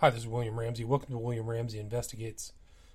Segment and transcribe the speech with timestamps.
[0.00, 0.82] Hi, this is William Ramsey.
[0.82, 2.54] Welcome to William Ramsey Investigates.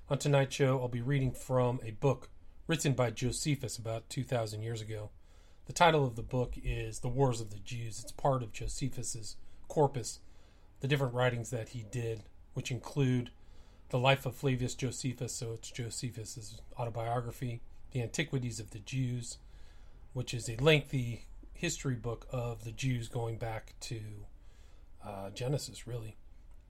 [0.10, 2.30] On tonight's show, I'll be reading from a book
[2.66, 5.12] written by Josephus about 2,000 years ago.
[5.68, 8.00] The title of the book is The Wars of the Jews.
[8.02, 9.36] It's part of Josephus's
[9.68, 10.20] corpus,
[10.80, 12.24] the different writings that he did,
[12.56, 13.30] which include
[13.90, 17.62] The Life of Flavius Josephus, so it's Josephus's autobiography,
[17.92, 19.38] The Antiquities of the Jews,
[20.14, 24.00] which is a lengthy history book of the Jews going back to
[25.06, 26.18] uh, Genesis, really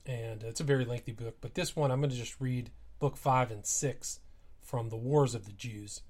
[0.06, 1.38] and it's a very lengthy book.
[1.42, 4.20] But this one, I'm going to just read book five and six
[4.62, 6.02] from the Wars of the Jews.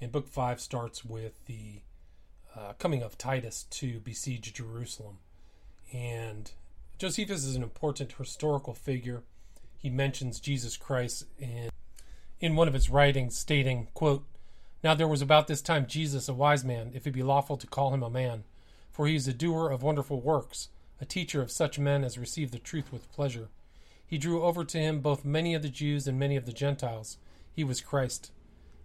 [0.00, 1.82] And book five starts with the
[2.56, 5.18] uh, coming of Titus to besiege Jerusalem.
[5.92, 6.50] And
[6.98, 9.22] Josephus is an important historical figure.
[9.78, 11.70] He mentions Jesus Christ in
[12.40, 14.26] in one of his writings, stating, quote,
[14.82, 17.68] Now there was about this time Jesus, a wise man, if it be lawful to
[17.68, 18.42] call him a man,
[18.90, 20.68] for he is a doer of wonderful works
[21.02, 23.48] a teacher of such men as received the truth with pleasure.
[24.06, 27.18] He drew over to him both many of the Jews and many of the Gentiles.
[27.52, 28.30] He was Christ.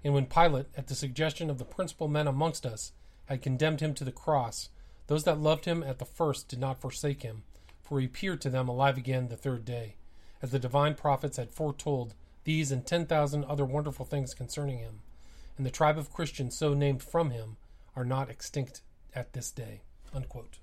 [0.03, 2.91] And when Pilate, at the suggestion of the principal men amongst us,
[3.25, 4.69] had condemned him to the cross,
[5.05, 7.43] those that loved him at the first did not forsake him,
[7.83, 9.95] for he appeared to them alive again the third day,
[10.41, 15.01] as the divine prophets had foretold these and ten thousand other wonderful things concerning him.
[15.55, 17.57] And the tribe of Christians so named from him
[17.95, 18.81] are not extinct
[19.13, 19.81] at this day.
[20.13, 20.57] Unquote.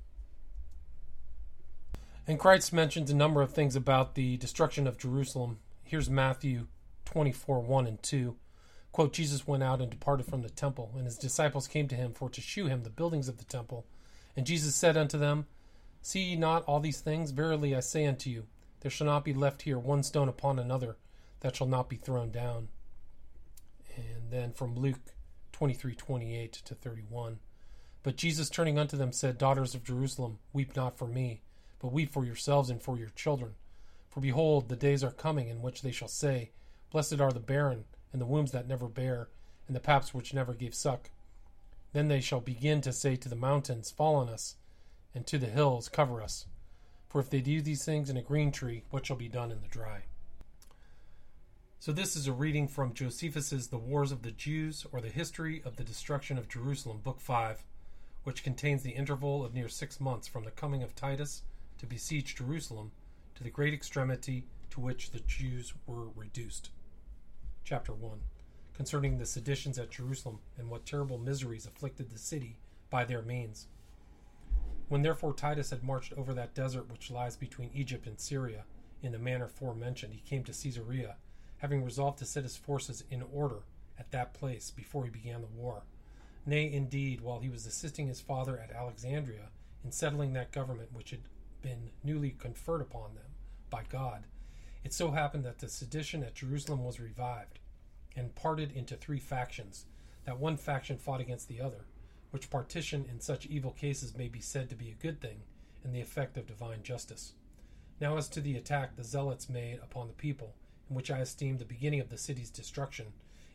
[2.26, 5.58] And Christ mentions a number of things about the destruction of Jerusalem.
[5.82, 6.68] Here's Matthew
[7.04, 8.34] 24 1 and 2.
[8.92, 12.12] Quote, Jesus went out and departed from the temple, and his disciples came to him
[12.14, 13.84] for to shew him the buildings of the temple.
[14.36, 15.46] And Jesus said unto them,
[16.00, 17.30] See ye not all these things?
[17.30, 18.46] Verily I say unto you,
[18.80, 20.96] there shall not be left here one stone upon another
[21.40, 22.68] that shall not be thrown down.
[23.96, 25.12] And then from Luke
[25.52, 27.38] 23 28 to 31.
[28.02, 31.42] But Jesus turning unto them said, Daughters of Jerusalem, weep not for me
[31.84, 33.52] but weep for yourselves and for your children.
[34.08, 36.50] For behold, the days are coming in which they shall say,
[36.90, 39.28] Blessed are the barren, and the wombs that never bear,
[39.66, 41.10] and the paps which never gave suck.
[41.92, 44.56] Then they shall begin to say to the mountains, Fall on us,
[45.14, 46.46] and to the hills, Cover us.
[47.06, 49.60] For if they do these things in a green tree, what shall be done in
[49.60, 50.04] the dry?
[51.80, 55.60] So, this is a reading from Josephus's The Wars of the Jews, or the History
[55.66, 57.62] of the Destruction of Jerusalem, Book 5,
[58.22, 61.42] which contains the interval of near six months from the coming of Titus
[61.84, 62.92] to besiege Jerusalem
[63.34, 66.70] to the great extremity to which the Jews were reduced.
[67.62, 68.20] Chapter 1
[68.72, 72.56] Concerning the seditions at Jerusalem and what terrible miseries afflicted the city
[72.88, 73.66] by their means.
[74.88, 78.64] When therefore Titus had marched over that desert which lies between Egypt and Syria,
[79.02, 81.16] in the manner forementioned, he came to Caesarea,
[81.58, 83.60] having resolved to set his forces in order
[83.98, 85.82] at that place before he began the war.
[86.46, 89.50] Nay, indeed, while he was assisting his father at Alexandria
[89.84, 91.20] in settling that government which had
[91.64, 93.24] been newly conferred upon them
[93.70, 94.24] by God.
[94.84, 97.58] It so happened that the sedition at Jerusalem was revived
[98.14, 99.86] and parted into three factions,
[100.26, 101.86] that one faction fought against the other,
[102.30, 105.40] which partition in such evil cases may be said to be a good thing
[105.82, 107.32] and the effect of divine justice.
[107.98, 110.54] Now, as to the attack the zealots made upon the people,
[110.90, 113.06] in which I esteem the beginning of the city's destruction,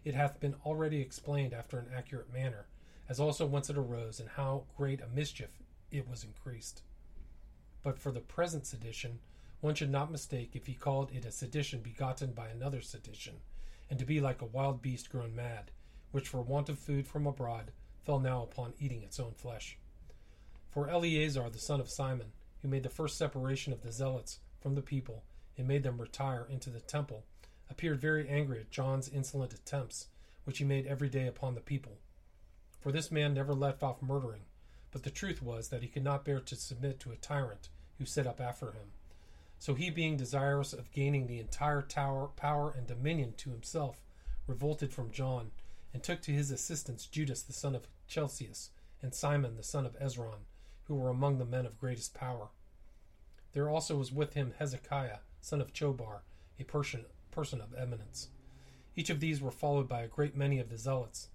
[0.04, 2.66] it hath been already explained after an accurate manner,
[3.08, 6.82] as also whence it arose and how great a mischief it was increased.
[7.82, 9.20] But for the present sedition,
[9.62, 13.36] one should not mistake if he called it a sedition begotten by another sedition,
[13.90, 15.72] and to be like a wild beast grown mad,
[16.12, 17.72] which for want of food from abroad
[18.04, 19.78] fell now upon eating its own flesh.
[20.72, 22.32] For Eleazar the son of Simon,
[22.62, 25.24] who made the first separation of the zealots from the people
[25.58, 27.24] and made them retire into the temple,
[27.70, 30.08] appeared very angry at John's insolent attempts,
[30.44, 31.98] which he made every day upon the people.
[32.80, 34.46] For this man never left off murdering,
[34.92, 38.06] but the truth was that he could not bear to submit to a tyrant who
[38.06, 38.92] set up after him.
[39.60, 44.02] So he, being desirous of gaining the entire tower, power and dominion to himself,
[44.48, 45.52] revolted from John,
[45.94, 48.70] and took to his assistance Judas the son of Chelcias,
[49.02, 50.46] and Simon the son of Ezron,
[50.86, 52.48] who were among the men of greatest power.
[53.54, 56.22] There also was with him Hezekiah, son of Chobar,
[56.60, 58.30] a person, person of eminence.
[58.96, 61.30] Each of these were followed by a great many of the zealots,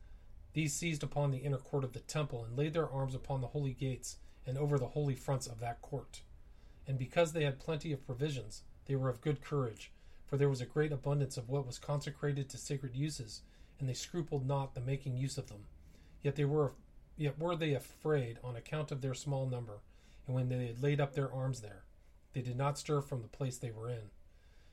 [0.54, 3.48] these seized upon the inner court of the temple, and laid their arms upon the
[3.48, 4.16] holy gates
[4.46, 6.22] and over the holy fronts of that court.
[6.86, 9.90] And because they had plenty of provisions, they were of good courage,
[10.26, 13.42] for there was a great abundance of what was consecrated to sacred uses,
[13.78, 15.64] and they scrupled not the making use of them.
[16.22, 16.72] Yet they were
[17.16, 19.80] yet were they afraid on account of their small number,
[20.26, 21.84] and when they had laid up their arms there,
[22.32, 24.10] they did not stir from the place they were in.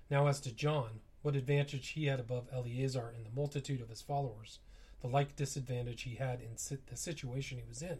[0.10, 4.02] Now as to John, what advantage he had above Eleazar in the multitude of his
[4.02, 4.60] followers,
[5.02, 6.56] the like disadvantage he had in
[6.90, 8.00] the situation he was in,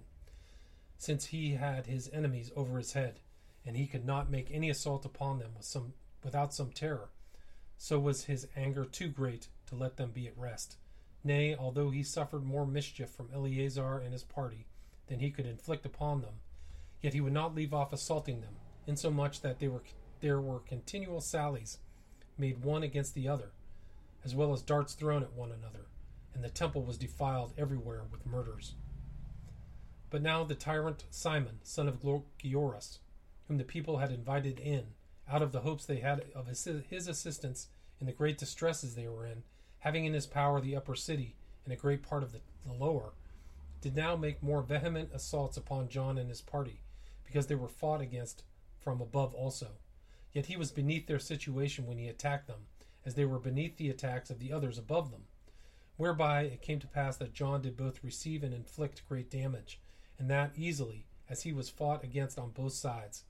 [0.98, 3.20] since he had his enemies over his head,
[3.66, 5.94] and he could not make any assault upon them with some
[6.24, 7.10] without some terror.
[7.78, 10.78] So was his anger too great to let them be at rest.
[11.24, 14.68] Nay, although he suffered more mischief from Eleazar and his party
[15.08, 16.36] than he could inflict upon them,
[17.02, 18.56] yet he would not leave off assaulting them,
[18.86, 19.84] insomuch that they were,
[20.20, 21.80] there were continual sallies
[22.38, 23.52] made one against the other,
[24.24, 25.88] as well as darts thrown at one another,
[26.34, 28.74] and the temple was defiled everywhere with murders.
[30.10, 33.00] But now the tyrant Simon, son of Gioras,
[33.48, 34.88] whom the people had invited in,
[35.30, 37.68] out of the hopes they had of his, his assistance
[38.00, 39.44] in the great distresses they were in,
[39.80, 43.14] having in his power the upper city and a great part of the, the lower,
[43.80, 46.82] did now make more vehement assaults upon John and his party,
[47.24, 48.44] because they were fought against
[48.80, 49.68] from above also.
[50.34, 52.68] Yet he was beneath their situation when he attacked them,
[53.06, 55.24] as they were beneath the attacks of the others above them.
[55.98, 59.80] Whereby it came to pass that John did both receive and inflict great damage,
[60.18, 63.24] and that easily, as he was fought against on both sides.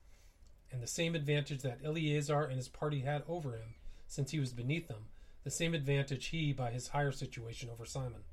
[0.72, 3.76] And the same advantage that Eleazar and his party had over him,
[4.08, 5.08] since he was beneath them,
[5.44, 8.24] the same advantage he by his higher situation over Simon.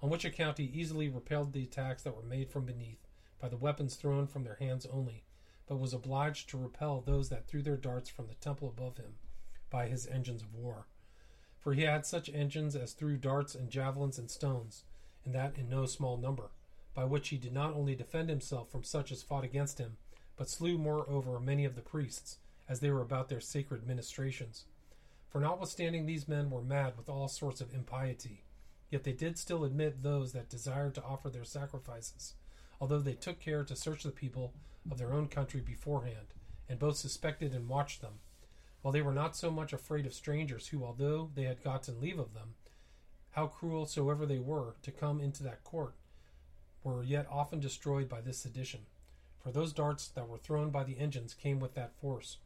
[0.00, 3.06] On which account he easily repelled the attacks that were made from beneath,
[3.40, 5.24] by the weapons thrown from their hands only,
[5.66, 9.14] but was obliged to repel those that threw their darts from the temple above him,
[9.70, 10.86] by his engines of war.
[11.62, 14.82] For he had such engines as threw darts and javelins and stones,
[15.24, 16.50] and that in no small number
[16.94, 19.96] by which he did not only defend himself from such as fought against him,
[20.36, 22.38] but slew moreover many of the priests,
[22.68, 24.64] as they were about their sacred ministrations.
[25.30, 28.44] For notwithstanding these men were mad with all sorts of impiety,
[28.90, 32.34] yet they did still admit those that desired to offer their sacrifices,
[32.80, 34.52] although they took care to search the people
[34.90, 36.34] of their own country beforehand,
[36.68, 38.18] and both suspected and watched them,
[38.82, 42.18] while they were not so much afraid of strangers who, although they had gotten leave
[42.18, 42.54] of them,
[43.30, 45.94] how cruel soever they were, to come into that court,
[46.84, 48.80] were yet often destroyed by this sedition.
[49.42, 52.38] For those darts that were thrown by the engines came with that force,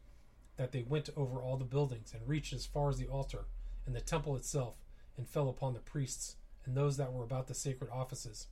[0.55, 3.45] that they went over all the buildings, and reached as far as the altar
[3.85, 4.75] and the temple itself,
[5.17, 6.35] and fell upon the priests
[6.65, 8.47] and those that were about the sacred offices,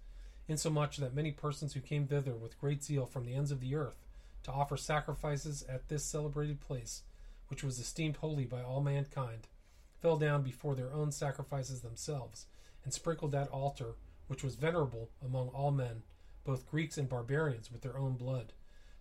[0.47, 3.75] insomuch that many persons who came thither with great zeal from the ends of the
[3.75, 3.97] earth
[4.43, 7.03] to offer sacrifices at this celebrated place,
[7.55, 9.47] which was esteemed holy by all mankind,
[10.01, 12.47] fell down before their own sacrifices themselves,
[12.83, 13.95] and sprinkled that altar
[14.27, 16.03] which was venerable among all men,
[16.43, 18.51] both Greeks and barbarians, with their own blood,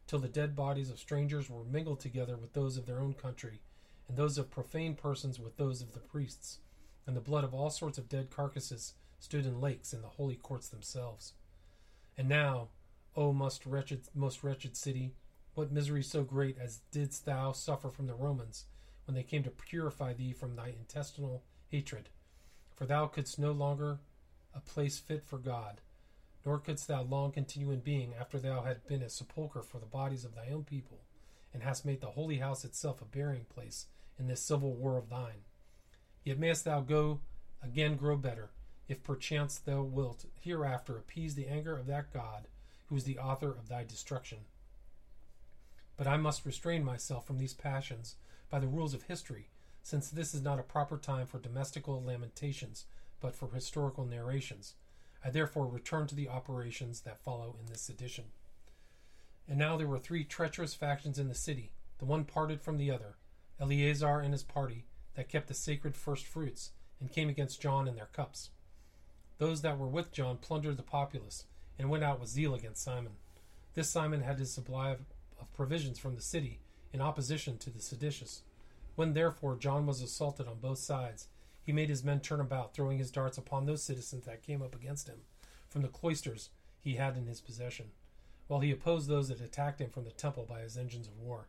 [0.06, 3.60] till the dead bodies of strangers were mingled together with those of their own country,
[4.06, 6.60] and those of profane persons with those of the priests,
[7.08, 10.36] and the blood of all sorts of dead carcasses stood in lakes in the holy
[10.36, 11.32] courts themselves.
[12.16, 12.68] And now,
[13.16, 15.10] O most wretched, most wretched city,
[15.54, 18.64] what misery so great as didst thou suffer from the Romans
[19.06, 22.08] when they came to purify thee from thy intestinal hatred?
[22.74, 24.00] For thou couldst no longer
[24.54, 25.80] a place fit for God.
[26.44, 29.86] Nor couldst thou long continue in being after thou had been a sepulchre for the
[29.86, 31.00] bodies of thy own people,
[31.52, 33.86] and hast made the holy house itself a burying place
[34.18, 35.44] in this civil war of thine.
[36.24, 37.20] Yet mayest thou go
[37.62, 38.50] again grow better,
[38.88, 42.48] if perchance thou wilt hereafter appease the anger of that God
[42.88, 44.38] who is the author of thy destruction.
[45.96, 48.16] But I must restrain myself from these passions
[48.50, 49.48] by the rules of history,
[49.82, 52.86] since this is not a proper time for domestical lamentations,
[53.20, 54.74] but for historical narrations.
[55.24, 58.24] I therefore return to the operations that follow in this edition.
[59.48, 62.90] And now there were three treacherous factions in the city, the one parted from the
[62.90, 63.16] other,
[63.60, 67.96] Eleazar and his party, that kept the sacred first fruits, and came against John and
[67.96, 68.50] their cups.
[69.38, 71.44] Those that were with John plundered the populace,
[71.78, 73.12] and went out with zeal against Simon.
[73.74, 75.00] This Simon had his supply of,
[75.44, 76.60] of provisions from the city,
[76.92, 78.42] in opposition to the seditious.
[78.94, 81.28] When therefore John was assaulted on both sides,
[81.62, 84.74] he made his men turn about, throwing his darts upon those citizens that came up
[84.74, 85.20] against him
[85.68, 87.86] from the cloisters he had in his possession,
[88.46, 91.48] while he opposed those that attacked him from the temple by his engines of war.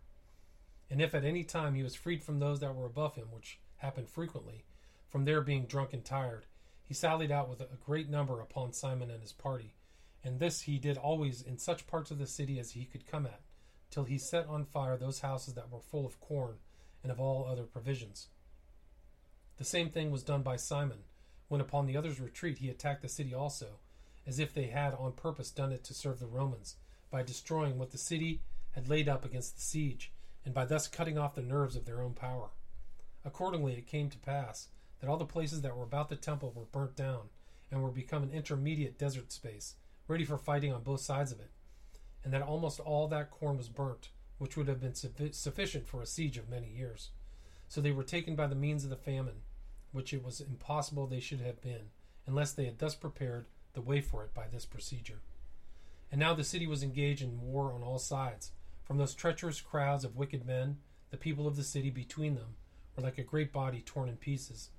[0.89, 3.59] And if at any time he was freed from those that were above him, which
[3.77, 4.63] happened frequently,
[5.07, 6.45] from their being drunk and tired,
[6.83, 9.75] he sallied out with a great number upon Simon and his party,
[10.23, 13.25] and this he did always in such parts of the city as he could come
[13.25, 13.41] at,
[13.89, 16.56] till he set on fire those houses that were full of corn
[17.04, 18.27] and of all other provisions.
[19.58, 21.04] The same thing was done by Simon,
[21.48, 23.80] when upon the others' retreat he attacked the city also,
[24.27, 26.75] as if they had on purpose done it to serve the Romans,
[27.10, 30.12] by destroying what the city had laid up against the siege,
[30.44, 32.50] and by thus cutting off the nerves of their own power.
[33.24, 34.68] Accordingly, it came to pass
[35.00, 37.30] that all the places that were about the temple were burnt down,
[37.72, 39.75] and were become an intermediate desert space,
[40.08, 41.51] ready for fighting on both sides of it,
[42.25, 44.96] and that almost all that corn was burnt, which would have been
[45.32, 47.12] sufficient for a siege of many years.
[47.70, 49.44] So they were taken by the means of the famine,
[49.91, 51.91] which it was impossible they should have been,
[52.25, 55.22] unless they had thus prepared the way for it by this procedure.
[56.12, 58.51] And now the city was engaged in war on all sides,
[58.84, 60.77] from those treacherous crowds of wicked men,
[61.12, 62.55] the people of the city between them
[62.96, 64.70] were like a great body torn in pieces.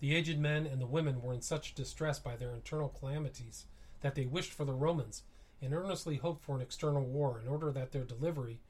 [0.00, 3.66] The aged men and the women were in such distress by their internal calamities
[4.00, 5.22] that they wished for the Romans
[5.64, 8.60] and earnestly hoped for an external war in order that their delivery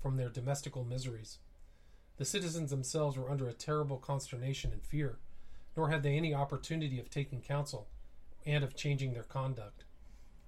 [0.00, 1.38] from their domestical miseries.
[2.16, 5.18] The citizens themselves were under a terrible consternation and fear,
[5.76, 7.88] nor had they any opportunity of taking counsel
[8.46, 9.84] and of changing their conduct.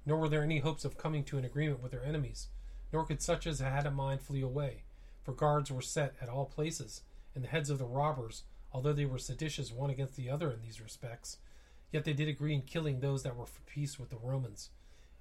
[0.04, 2.48] Nor were there any hopes of coming to an agreement with their enemies,
[2.92, 4.82] nor could such as had a mind flee away,
[5.24, 7.02] for guards were set at all places,
[7.34, 10.62] and the heads of the robbers, although they were seditious one against the other in
[10.62, 11.38] these respects,
[11.90, 14.70] yet they did agree in killing those that were for peace with the Romans,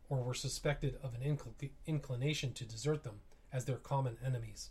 [0.09, 3.19] or were suspected of an incl- inclination to desert them
[3.51, 4.69] as their common enemies.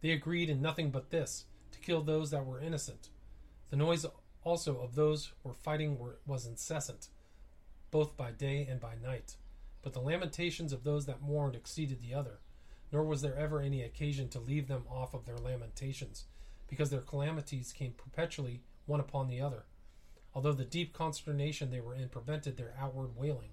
[0.00, 3.08] They agreed in nothing but this to kill those that were innocent.
[3.70, 4.06] The noise
[4.42, 7.08] also of those who were fighting were, was incessant,
[7.90, 9.36] both by day and by night.
[9.82, 12.38] But the lamentations of those that mourned exceeded the other,
[12.92, 16.24] nor was there ever any occasion to leave them off of their lamentations,
[16.68, 19.64] because their calamities came perpetually one upon the other.
[20.34, 23.50] Although the deep consternation they were in prevented their outward wailing,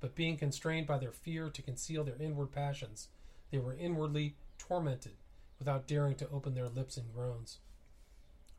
[0.00, 3.08] but being constrained by their fear to conceal their inward passions,
[3.50, 5.12] they were inwardly tormented,
[5.58, 7.58] without daring to open their lips in groans.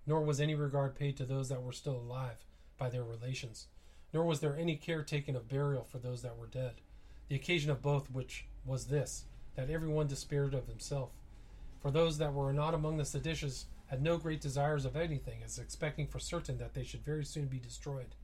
[0.05, 2.45] Nor was any regard paid to those that were still alive
[2.77, 3.67] by their relations,
[4.13, 6.75] nor was there any care taken of burial for those that were dead.
[7.27, 11.11] The occasion of both which was this, that every one despaired of himself.
[11.79, 15.57] For those that were not among the seditious had no great desires of anything, as
[15.57, 18.15] expecting for certain that they should very soon be destroyed.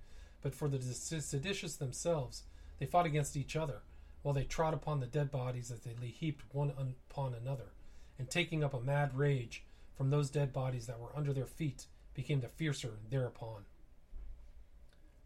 [0.42, 2.44] But for the seditious themselves,
[2.80, 3.82] they fought against each other,
[4.22, 6.72] while they trod upon the dead bodies as they lay heaped one
[7.10, 7.74] upon another,
[8.20, 9.64] and taking up a mad rage
[9.96, 13.66] from those dead bodies that were under their feet, became the fiercer thereupon.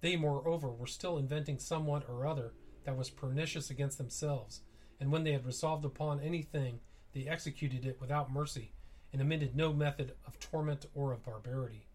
[0.02, 2.54] They, moreover, were still inventing somewhat or other
[2.84, 4.62] that was pernicious against themselves,
[5.00, 6.80] and when they had resolved upon any thing,
[7.14, 8.72] they executed it without mercy,
[9.12, 11.88] and omitted no method of torment or of barbarity.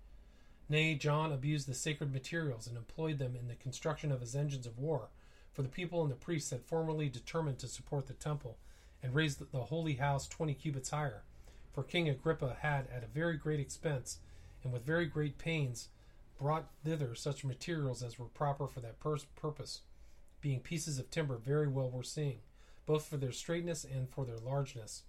[0.69, 4.67] Nay, John abused the sacred materials and employed them in the construction of his engines
[4.67, 5.09] of war,
[5.57, 8.59] for the people and the priests had formerly determined to support the temple
[9.03, 11.23] and raise the holy house twenty cubits higher.
[11.73, 14.19] For King Agrippa had, at a very great expense
[14.63, 15.89] and with very great pains,
[16.39, 19.81] brought thither such materials as were proper for that pur- purpose,
[20.43, 22.41] being pieces of timber very well worth seeing,
[22.85, 25.05] both for their straightness and for their largeness.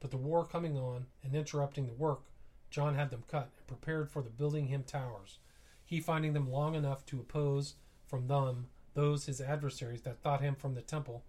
[0.00, 2.20] But the war coming on and interrupting the work,
[2.68, 5.38] John had them cut and prepared for the building him towers,
[5.86, 7.76] he finding them long enough to oppose
[8.06, 11.22] from them those his adversaries that thought him from the temple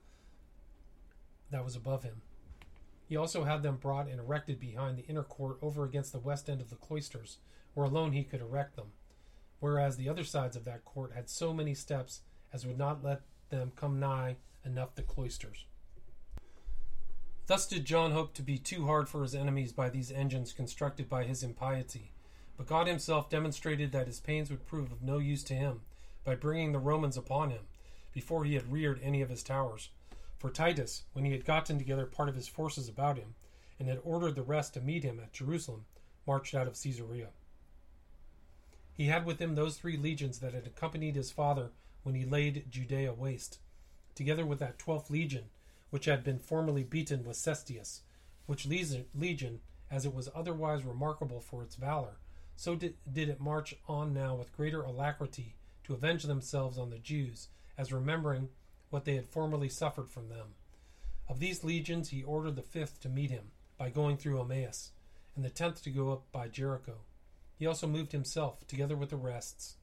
[1.51, 2.21] that was above him.
[3.05, 6.50] He also had them brought and erected behind the inner court over against the west
[6.50, 7.38] end of the cloisters,
[7.74, 8.93] where alone he could erect them,
[9.59, 12.21] whereas the other sides of that court had so many steps
[12.53, 15.65] as would not let them come nigh enough the cloisters.
[17.47, 21.07] Thus did John hope to be too hard for his enemies by these engines constructed
[21.07, 22.12] by his impiety.
[22.57, 25.81] But God himself demonstrated that his pains would prove of no use to him
[26.27, 27.62] by bringing the Romans upon him
[28.12, 29.91] before he had reared any of his towers.
[30.38, 33.36] For Titus, when he had gotten together part of his forces about him,
[33.79, 35.86] and had ordered the rest to meet him at Jerusalem,
[36.27, 37.29] marched out of Caesarea.
[38.91, 41.72] He had with him those three legions that had accompanied his father
[42.03, 43.60] when he laid Judea waste,
[44.13, 45.46] together with that twelfth legion
[45.91, 48.01] which had been formerly beaten with Cestius,
[48.48, 52.17] which legion, as it was otherwise remarkable for its valor,
[52.57, 55.53] so did, did it march on now with greater alacrity
[55.88, 58.50] to avenge themselves on the Jews, as remembering
[58.89, 60.56] what they had formerly suffered from them.
[61.29, 64.91] Of these legions he ordered the fifth to meet him by going through Emmaus,
[65.36, 66.98] and the tenth to go up by Jericho.
[67.58, 69.77] He also moved himself, together with the rests,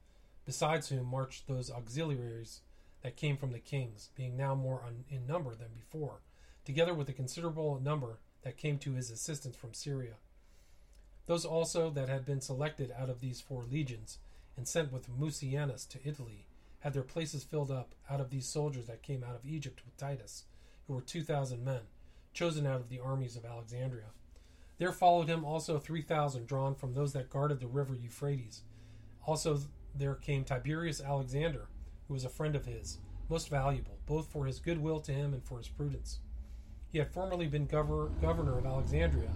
[0.44, 2.60] besides whom marched those auxiliaries
[3.02, 6.20] that came from the kings, being now more un- in number than before,
[6.64, 10.14] together with a considerable number that came to his assistance from Syria.
[11.26, 14.18] Those also that had been selected out of these four legions,
[14.56, 16.46] and sent with Mucianus to Italy,
[16.80, 19.96] had their places filled up out of these soldiers that came out of Egypt with
[19.96, 20.44] Titus,
[20.86, 21.80] who were two thousand men,
[22.32, 24.10] chosen out of the armies of Alexandria.
[24.78, 28.62] There followed him also three thousand drawn from those that guarded the river Euphrates.
[29.26, 29.58] Also
[29.94, 31.68] there came Tiberius Alexander,
[32.06, 35.42] who was a friend of his, most valuable, both for his goodwill to him and
[35.42, 36.18] for his prudence.
[36.90, 39.30] He had formerly been gover- governor of Alexandria,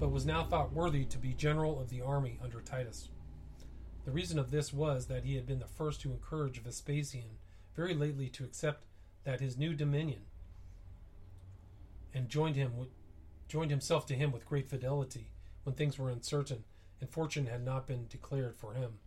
[0.00, 3.08] but was now thought worthy to be general of the army under Titus.
[4.06, 7.38] The reason of this was that he had been the first to encourage Vespasian
[7.74, 8.84] very lately to accept
[9.24, 10.22] that his new dominion,
[12.14, 12.72] and joined him
[13.48, 15.26] joined himself to him with great fidelity
[15.64, 16.62] when things were uncertain
[17.00, 18.98] and fortune had not been declared for him.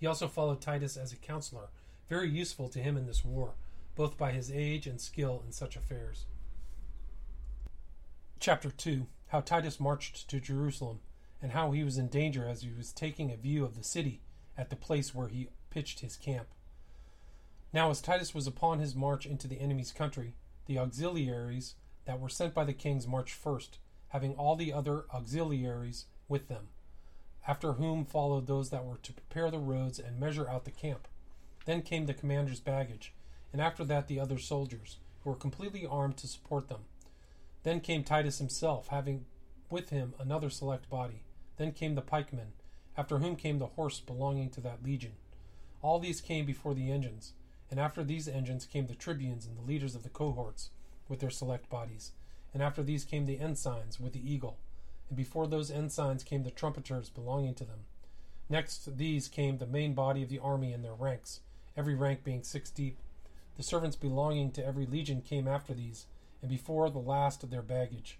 [0.00, 1.68] He also followed Titus as a counselor,
[2.08, 3.56] very useful to him in this war,
[3.94, 6.24] both by his age and skill in such affairs.
[8.40, 11.00] Chapter 2 how Titus marched to Jerusalem,
[11.42, 14.20] and how he was in danger as he was taking a view of the city
[14.56, 16.48] at the place where he pitched his camp.
[17.72, 20.34] Now, as Titus was upon his march into the enemy's country,
[20.66, 21.74] the auxiliaries
[22.06, 23.78] that were sent by the kings marched first,
[24.08, 26.68] having all the other auxiliaries with them,
[27.46, 31.06] after whom followed those that were to prepare the roads and measure out the camp.
[31.66, 33.12] Then came the commander's baggage,
[33.52, 36.84] and after that the other soldiers, who were completely armed to support them.
[37.62, 39.26] Then came Titus himself, having
[39.68, 41.22] with him another select body.
[41.56, 42.52] Then came the pikemen,
[42.96, 45.12] after whom came the horse belonging to that legion.
[45.82, 47.32] All these came before the engines,
[47.70, 50.70] and after these engines came the tribunes and the leaders of the cohorts,
[51.08, 52.12] with their select bodies.
[52.52, 54.58] And after these came the ensigns with the eagle,
[55.08, 57.80] and before those ensigns came the trumpeters belonging to them.
[58.48, 61.40] Next these came the main body of the army in their ranks,
[61.76, 62.98] every rank being six deep.
[63.56, 66.06] The servants belonging to every legion came after these,
[66.40, 68.18] and before the last of their baggage.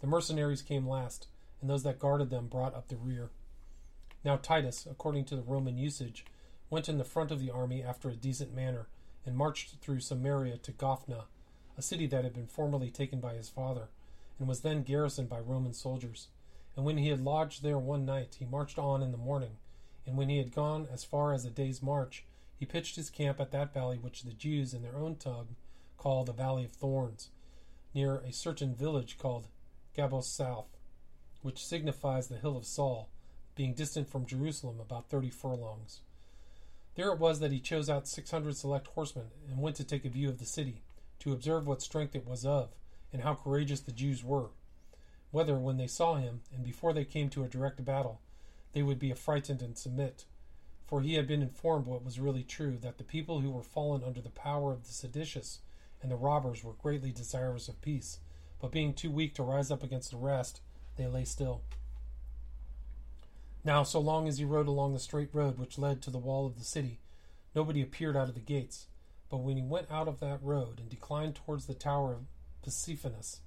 [0.00, 1.28] The mercenaries came last,
[1.60, 3.30] and those that guarded them brought up the rear.
[4.24, 6.24] Now Titus, according to the Roman usage,
[6.70, 8.88] went in the front of the army after a decent manner,
[9.24, 11.24] and marched through Samaria to Gophna,
[11.76, 13.88] a city that had been formerly taken by his father,
[14.38, 16.28] and was then garrisoned by Roman soldiers.
[16.76, 19.56] And when he had lodged there one night, he marched on in the morning,
[20.06, 22.24] and when he had gone as far as a day's march,
[22.56, 25.56] he pitched his camp at that valley which the Jews in their own tongue
[25.96, 27.30] call the Valley of Thorns,
[27.94, 29.46] near a certain village called
[29.96, 30.66] Gabaothsaul,
[31.48, 33.08] which signifies the hill of Saul,
[33.54, 36.02] being distant from Jerusalem about thirty furlongs.
[36.94, 40.04] There it was that he chose out six hundred select horsemen, and went to take
[40.04, 40.82] a view of the city,
[41.20, 42.74] to observe what strength it was of,
[43.14, 44.50] and how courageous the Jews were,
[45.30, 48.20] whether, when they saw him, and before they came to a direct battle,
[48.74, 50.26] they would be affrighted and submit.
[50.84, 54.04] For he had been informed what was really true, that the people who were fallen
[54.04, 55.60] under the power of the seditious
[56.02, 58.18] and the robbers were greatly desirous of peace,
[58.60, 60.60] but being too weak to rise up against the rest,
[60.98, 61.62] they lay still.
[63.64, 66.46] Now, so long as he rode along the straight road which led to the wall
[66.46, 67.00] of the city,
[67.54, 68.86] nobody appeared out of the gates.
[69.30, 72.26] But when he went out of that road and declined towards the tower of
[72.70, 73.40] Psephinus,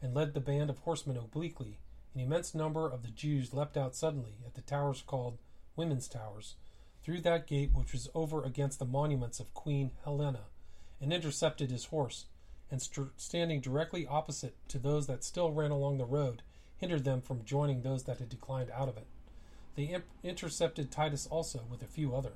[0.00, 1.78] and led the band of horsemen obliquely,
[2.14, 5.38] an immense number of the Jews leapt out suddenly at the towers called
[5.76, 6.56] Women's Towers,
[7.02, 10.46] through that gate which was over against the monuments of Queen Helena,
[11.00, 12.26] and intercepted his horse,
[12.70, 16.42] and st- standing directly opposite to those that still ran along the road,
[16.82, 19.06] hindered them from joining those that had declined out of it.
[19.76, 22.32] They imp- intercepted Titus also with a few other.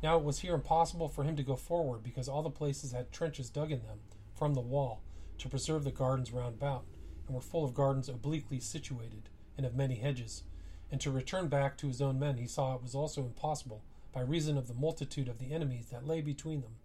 [0.00, 3.10] Now it was here impossible for him to go forward because all the places had
[3.10, 3.98] trenches dug in them
[4.32, 5.00] from the wall
[5.38, 6.84] to preserve the gardens round about,
[7.26, 10.44] and were full of gardens obliquely situated, and of many hedges.
[10.92, 13.82] And to return back to his own men he saw it was also impossible,
[14.12, 16.76] by reason of the multitude of the enemies that lay between them,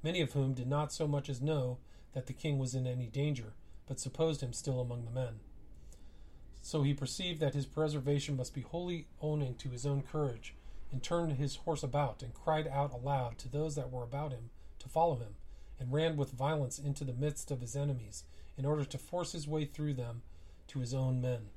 [0.00, 1.78] many of whom did not so much as know
[2.12, 3.54] that the king was in any danger,
[3.88, 5.40] but supposed him still among the men.
[6.66, 10.52] So he perceived that his preservation must be wholly owing to his own courage,
[10.90, 14.50] and turned his horse about, and cried out aloud to those that were about him
[14.80, 15.36] to follow him,
[15.78, 18.24] and ran with violence into the midst of his enemies,
[18.58, 20.22] in order to force his way through them
[20.66, 21.50] to his own men.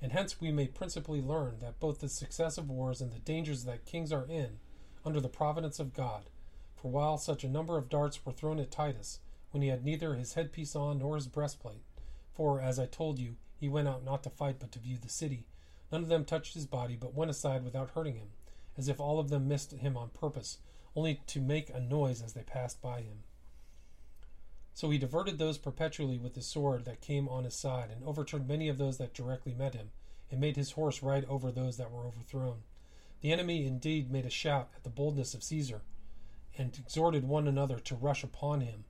[0.00, 3.64] And hence we may principally learn that both the success of wars and the dangers
[3.64, 4.60] that kings are in,
[5.04, 6.30] under the providence of God,
[6.74, 10.14] for while such a number of darts were thrown at Titus, when he had neither
[10.14, 11.84] his headpiece on nor his breastplate,
[12.32, 15.10] for, as I told you, he went out not to fight, but to view the
[15.10, 15.44] city.
[15.92, 18.30] None of them touched his body, but went aside without hurting him,
[18.78, 20.58] as if all of them missed him on purpose,
[20.96, 23.22] only to make a noise as they passed by him.
[24.72, 28.48] So he diverted those perpetually with the sword that came on his side, and overturned
[28.48, 29.90] many of those that directly met him,
[30.30, 32.62] and made his horse ride over those that were overthrown.
[33.20, 35.82] The enemy indeed made a shout at the boldness of Caesar,
[36.56, 38.84] and exhorted one another to rush upon him.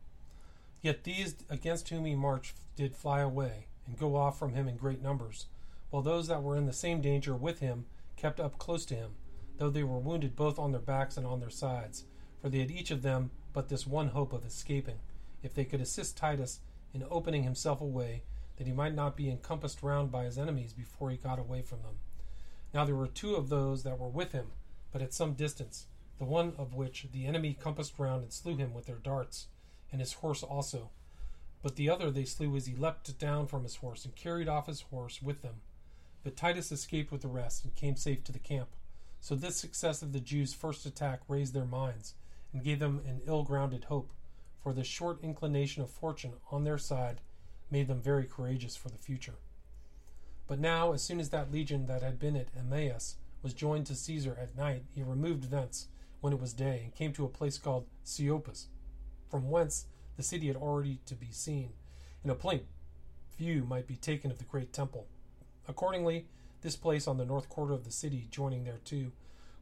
[0.81, 4.77] Yet these against whom he marched did fly away, and go off from him in
[4.77, 5.47] great numbers,
[5.91, 9.13] while those that were in the same danger with him kept up close to him,
[9.59, 12.05] though they were wounded both on their backs and on their sides,
[12.41, 14.99] for they had each of them but this one hope of escaping,
[15.43, 16.61] if they could assist Titus
[16.95, 18.23] in opening himself a way,
[18.57, 21.83] that he might not be encompassed round by his enemies before he got away from
[21.83, 21.99] them.
[22.73, 24.53] Now there were two of those that were with him,
[24.93, 25.87] but at some distance,
[26.19, 29.47] the one of which the enemy compassed round and slew him with their darts,
[29.91, 30.91] and his horse also,
[31.63, 34.67] but the other they slew as he leapt down from his horse and carried off
[34.67, 35.57] his horse with them.
[36.23, 38.71] But Titus escaped with the rest and came safe to the camp.
[39.21, 42.15] So this success of the Jews' first attack raised their minds
[42.53, 44.13] and gave them an ill grounded hope,
[44.63, 47.21] for the short inclination of fortune on their side
[47.71, 49.37] made them very courageous for the future.
[50.47, 53.95] But now, as soon as that legion that had been at Emmaus was joined to
[53.95, 55.89] Caesar at night, he removed thence
[56.21, 58.67] when it was day, and came to a place called Scopus,
[59.31, 59.87] from whence
[60.21, 61.73] the city had already to be seen,
[62.23, 62.67] and a plain
[63.39, 65.07] view might be taken of the great temple.
[65.67, 66.27] Accordingly,
[66.61, 69.13] this place on the north quarter of the city, joining thereto,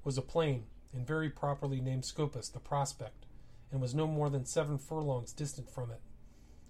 [0.03, 3.27] was a plain, and very properly named Scopus, the prospect,
[3.71, 6.01] and was no more than seven furlongs distant from it.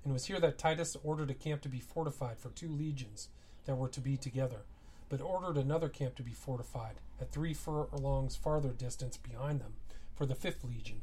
[0.05, 3.29] And it was here that Titus ordered a camp to be fortified for two legions
[3.65, 4.67] that were to be together,
[5.09, 9.77] but ordered another camp to be fortified at three furlongs farther distance behind them
[10.15, 11.01] for the fifth legion.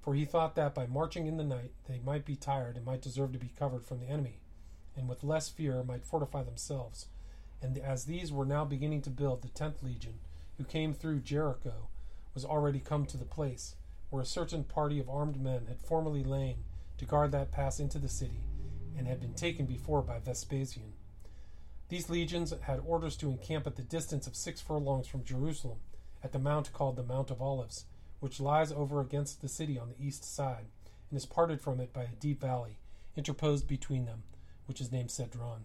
[0.00, 3.02] For he thought that by marching in the night they might be tired and might
[3.02, 4.40] deserve to be covered from the enemy,
[4.96, 7.06] and with less fear might fortify themselves.
[7.60, 10.20] And as these were now beginning to build, the tenth legion,
[10.56, 11.88] who came through Jericho,
[12.34, 13.74] was already come to the place
[14.10, 16.64] where a certain party of armed men had formerly lain
[16.96, 18.40] to guard that pass into the city,
[18.96, 20.92] and had been taken before by Vespasian.
[21.88, 25.78] These legions had orders to encamp at the distance of six furlongs from Jerusalem,
[26.22, 27.84] at the mount called the Mount of Olives,
[28.20, 30.66] which lies over against the city on the east side,
[31.10, 32.78] and is parted from it by a deep valley,
[33.16, 34.22] interposed between them,
[34.66, 35.64] which is named Cedron.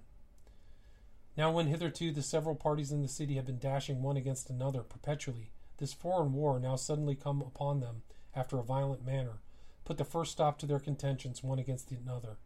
[1.35, 4.81] Now, when hitherto the several parties in the city had been dashing one against another
[4.81, 8.03] perpetually, this foreign war now suddenly come upon them
[8.35, 9.39] after a violent manner,
[9.83, 12.37] put the first stop to their contentions one against another.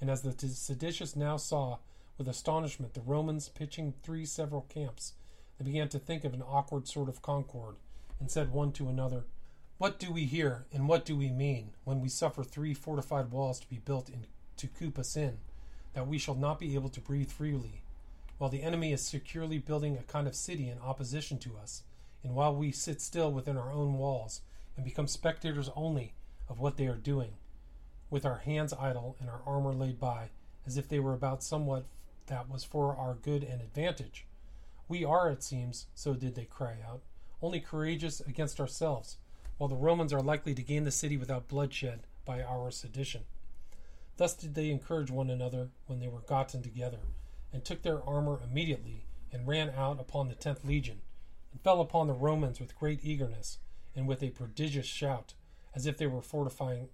[0.00, 1.78] And as the seditious now saw
[2.16, 5.14] with astonishment the Romans pitching three several camps,
[5.58, 7.76] they began to think of an awkward sort of concord,
[8.20, 9.24] and said one to another,
[9.78, 13.60] What do we hear, and what do we mean, when we suffer three fortified walls
[13.60, 15.38] to be built in, to coop us in,
[15.92, 17.82] that we shall not be able to breathe freely,
[18.38, 21.84] while the enemy is securely building a kind of city in opposition to us,
[22.24, 24.40] and while we sit still within our own walls,
[24.74, 26.12] and become spectators only
[26.48, 27.34] of what they are doing,
[28.10, 30.30] with our hands idle and our armor laid by,
[30.66, 31.84] as if they were about somewhat
[32.26, 34.26] that was for our good and advantage.
[34.88, 37.02] We are, it seems, so did they cry out,
[37.40, 39.18] only courageous against ourselves,
[39.58, 43.24] while the Romans are likely to gain the city without bloodshed by our sedition.
[44.16, 47.00] Thus did they encourage one another when they were gotten together,
[47.52, 51.00] and took their armor immediately, and ran out upon the tenth legion,
[51.52, 53.58] and fell upon the Romans with great eagerness,
[53.94, 55.34] and with a prodigious shout,
[55.74, 56.88] as if they were fortifying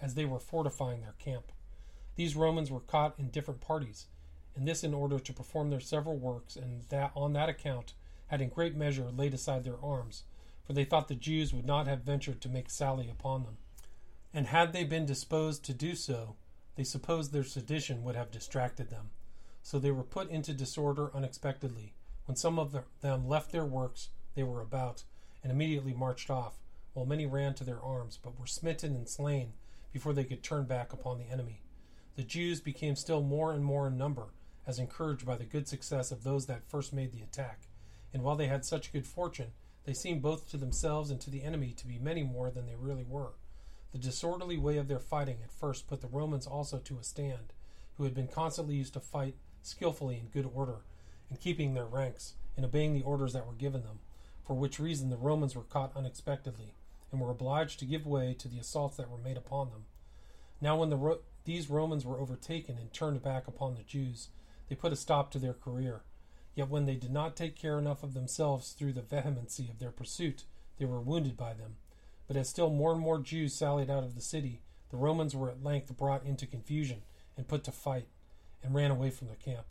[0.00, 1.52] as they were fortifying their camp.
[2.16, 4.06] These Romans were caught in different parties,
[4.54, 7.94] and this in order to perform their several works, and that on that account
[8.28, 10.24] had in great measure laid aside their arms,
[10.66, 13.58] for they thought the Jews would not have ventured to make sally upon them.
[14.34, 16.36] And had they been disposed to do so,
[16.74, 19.10] they supposed their sedition would have distracted them.
[19.62, 21.94] So they were put into disorder unexpectedly.
[22.26, 25.04] When some of them left their works they were about,
[25.42, 26.58] and immediately marched off,
[26.92, 29.52] while many ran to their arms, but were smitten and slain
[29.92, 31.62] before they could turn back upon the enemy.
[32.16, 34.28] The Jews became still more and more in number,
[34.66, 37.68] as encouraged by the good success of those that first made the attack.
[38.12, 39.52] And while they had such good fortune,
[39.86, 42.76] they seemed both to themselves and to the enemy to be many more than they
[42.76, 43.32] really were.
[43.92, 47.54] The disorderly way of their fighting at first put the Romans also to a stand,
[47.96, 50.84] who had been constantly used to fight skilfully in good order,
[51.30, 54.00] and keeping their ranks, and obeying the orders that were given them
[54.46, 56.74] for which reason the Romans were caught unexpectedly,
[57.10, 59.86] and were obliged to give way to the assaults that were made upon them.
[60.60, 64.28] Now, when the Ro- these Romans were overtaken and turned back upon the Jews,
[64.68, 66.02] they put a stop to their career.
[66.56, 69.90] Yet, when they did not take care enough of themselves through the vehemency of their
[69.92, 70.44] pursuit,
[70.78, 71.76] they were wounded by them.
[72.26, 75.50] But as still more and more Jews sallied out of the city, the Romans were
[75.50, 77.02] at length brought into confusion
[77.36, 78.08] and put to fight,
[78.62, 79.66] and ran away from their camp.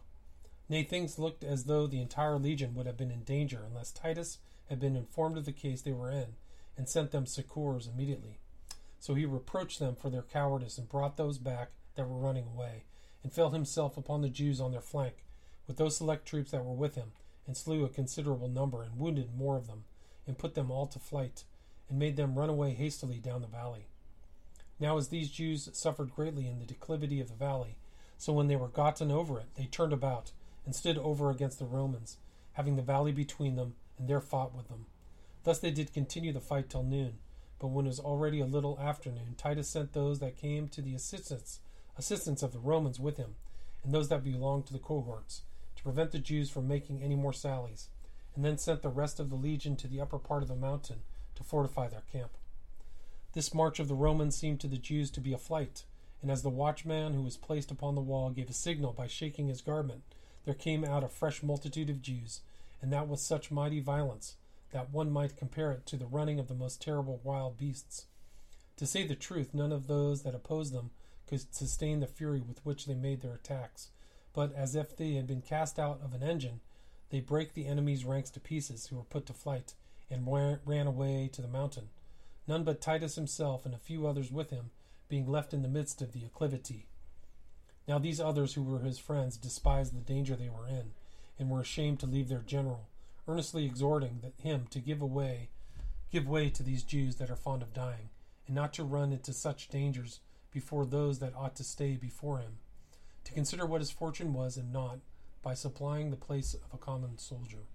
[0.70, 4.38] Nay, things looked as though the entire legion would have been in danger unless Titus
[4.70, 6.36] had been informed of the case they were in,
[6.78, 8.38] and sent them succours immediately.
[9.00, 12.84] So he reproached them for their cowardice, and brought those back that were running away,
[13.24, 15.25] and fell himself upon the Jews on their flank,
[15.68, 17.12] with those select troops that were with him,
[17.48, 19.84] and slew a considerable number, and wounded more of them,
[20.28, 21.44] and put them all to flight,
[21.90, 23.88] and made them run away hastily down the valley.
[24.80, 27.78] Now, as these Jews suffered greatly in the declivity of the valley,
[28.18, 30.32] so when they were gotten over it, they turned about,
[30.66, 32.18] and stood over against the Romans,
[32.54, 34.86] having the valley between them, and there fought with them.
[35.44, 37.20] Thus they did continue the fight till noon.
[37.60, 40.96] But when it was already a little afternoon, Titus sent those that came to the
[40.96, 41.60] assistance
[41.98, 43.36] assistance of the Romans with him,
[43.82, 45.44] and those that belonged to the cohorts,
[45.86, 47.90] prevent the Jews from making any more sallies,
[48.36, 51.04] and then sent the rest of the legion to the upper part of the mountain
[51.36, 52.32] to fortify their camp.
[53.34, 55.84] This march of the Romans seemed to the Jews to be a flight,
[56.24, 59.48] and as the watchman who was placed upon the wall gave a signal by shaking
[59.48, 60.02] his garment,
[60.44, 62.42] there came out a fresh multitude of Jews,
[62.82, 64.38] and that with such mighty violence
[64.72, 68.06] that one might compare it to the running of the most terrible wild beasts.
[68.78, 70.90] To say the truth, none of those that opposed them
[71.28, 73.90] could sustain the fury with which they made their attacks,
[74.36, 76.60] but as if they had been cast out of an engine,
[77.10, 79.74] they brake the enemy's ranks to pieces, who were put to flight,
[80.12, 80.28] and
[80.66, 81.90] ran away to the mountain,
[82.48, 84.70] none but Titus himself and a few others with him
[85.08, 86.86] being left in the midst of the acclivity.
[87.88, 90.92] Now these others who were his friends despised the danger they were in,
[91.40, 92.88] and were ashamed to leave their general,
[93.28, 95.50] earnestly exhorting him to give away
[96.12, 98.10] give way to these Jews that are fond of dying,
[98.48, 100.20] and not to run into such dangers
[100.52, 102.60] before those that ought to stay before him,
[103.26, 105.00] to consider what his fortune was and not,
[105.42, 107.66] by supplying the place of a common soldier.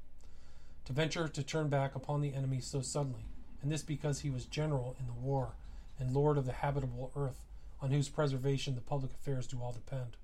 [0.86, 3.26] To venture to turn back upon the enemy so suddenly,
[3.62, 5.54] and this because he was general in the war
[5.98, 7.44] and lord of the habitable earth,
[7.80, 10.16] on whose preservation the public affairs do all depend.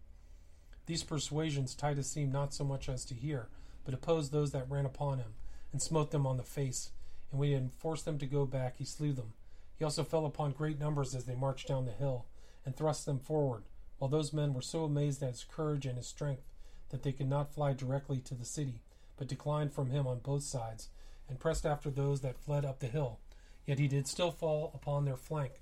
[0.86, 3.48] These persuasions Titus seemed not so much as to hear,
[3.84, 5.34] but opposed those that ran upon him,
[5.72, 6.90] and smote them on the face,
[7.30, 9.34] and when he had forced them to go back, he slew them.
[9.78, 12.26] He also fell upon great numbers as they marched down the hill,
[12.64, 13.64] and thrust them forward,
[13.98, 16.42] while those men were so amazed at his courage and his strength
[16.90, 18.80] that they could not fly directly to the city,
[19.16, 20.88] but declined from him on both sides,
[21.28, 23.18] and pressed after those that fled up the hill.
[23.66, 25.61] Yet he did still fall upon their flank,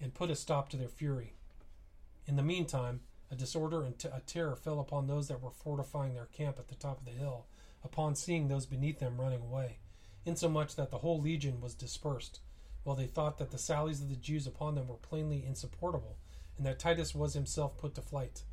[0.00, 1.32] and put a stop to their fury.
[2.26, 6.14] In the meantime, a disorder and t- a terror fell upon those that were fortifying
[6.14, 7.46] their camp at the top of the hill,
[7.82, 9.78] upon seeing those beneath them running away,
[10.24, 12.40] insomuch that the whole legion was dispersed,
[12.84, 16.16] while they thought that the sallies of the Jews upon them were plainly insupportable,
[16.56, 18.44] and that Titus was himself put to flight,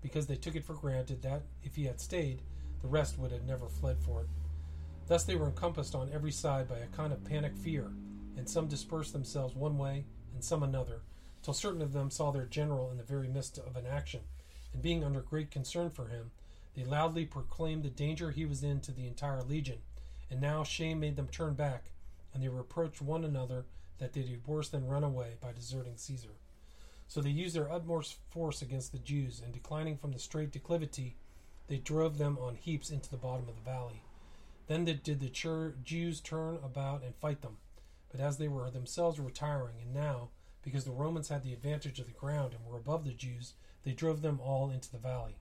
[0.00, 2.42] because they took it for granted that, if he had stayed,
[2.82, 4.28] the rest would have never fled for it.
[5.06, 7.92] Thus they were encompassed on every side by a kind of panic fear,
[8.36, 11.02] and some dispersed themselves one way and some another,
[11.42, 14.20] till certain of them saw their general in the very midst of an action,
[14.72, 16.30] and being under great concern for him,
[16.74, 19.78] they loudly proclaimed the danger he was in to the entire legion,
[20.30, 21.92] and now shame made them turn back,
[22.34, 23.64] and they reproached one another
[23.98, 26.36] that they did worse than run away by deserting Caesar.
[27.08, 31.16] So they used their utmost force against the Jews, and declining from the straight declivity,
[31.68, 34.02] they drove them on heaps into the bottom of the valley.
[34.66, 37.58] Then did the Jews turn about and fight them.
[38.10, 40.30] But as they were themselves retiring, and now,
[40.62, 43.92] because the Romans had the advantage of the ground and were above the Jews, they
[43.92, 45.36] drove them all into the valley.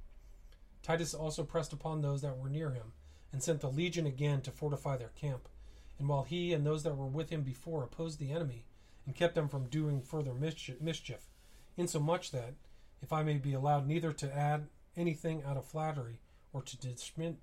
[0.83, 2.93] Titus also pressed upon those that were near him,
[3.31, 5.49] and sent the legion again to fortify their camp.
[5.97, 8.65] And while he and those that were with him before opposed the enemy,
[9.05, 11.29] and kept them from doing further mischief,
[11.77, 12.55] insomuch that,
[13.01, 16.19] if I may be allowed neither to add anything out of flattery,
[16.53, 16.77] or to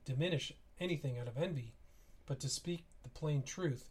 [0.05, 1.75] diminish anything out of envy,
[2.27, 3.91] but to speak the plain truth,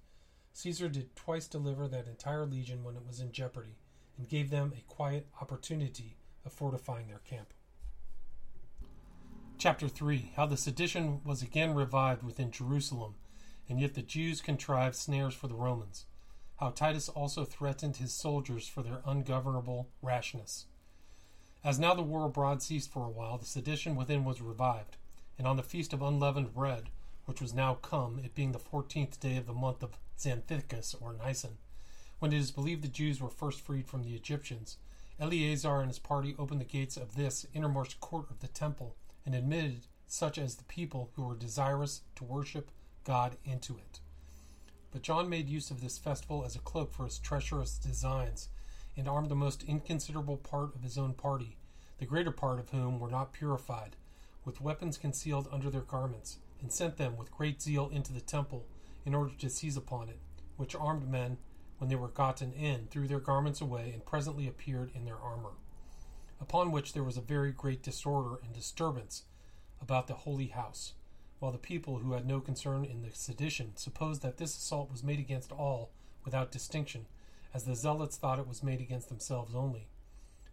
[0.53, 3.77] Caesar did twice deliver that entire legion when it was in jeopardy,
[4.17, 7.53] and gave them a quiet opportunity of fortifying their camp.
[9.57, 13.15] Chapter 3 How the sedition was again revived within Jerusalem,
[13.69, 16.05] and yet the Jews contrived snares for the Romans.
[16.61, 20.67] How Titus also threatened his soldiers for their ungovernable rashness.
[21.63, 24.97] As now the war abroad ceased for a while, the sedition within was revived,
[25.39, 26.91] and on the feast of unleavened bread,
[27.25, 31.13] which was now come, it being the fourteenth day of the month of Xanthicus or
[31.13, 31.57] Nisan,
[32.19, 34.77] when it is believed the Jews were first freed from the Egyptians,
[35.19, 38.95] Eleazar and his party opened the gates of this innermost court of the temple
[39.25, 42.69] and admitted such as the people who were desirous to worship
[43.03, 43.99] God into it.
[44.91, 48.49] But John made use of this festival as a cloak for his treacherous designs,
[48.97, 51.57] and armed the most inconsiderable part of his own party,
[51.97, 53.95] the greater part of whom were not purified,
[54.43, 58.65] with weapons concealed under their garments, and sent them with great zeal into the temple
[59.05, 60.19] in order to seize upon it,
[60.57, 61.37] which armed men,
[61.77, 65.53] when they were gotten in, threw their garments away, and presently appeared in their armor.
[66.41, 69.23] Upon which there was a very great disorder and disturbance
[69.81, 70.93] about the holy house,
[71.41, 75.03] while the people who had no concern in the sedition supposed that this assault was
[75.03, 75.89] made against all
[76.23, 77.07] without distinction,
[77.51, 79.87] as the zealots thought it was made against themselves only.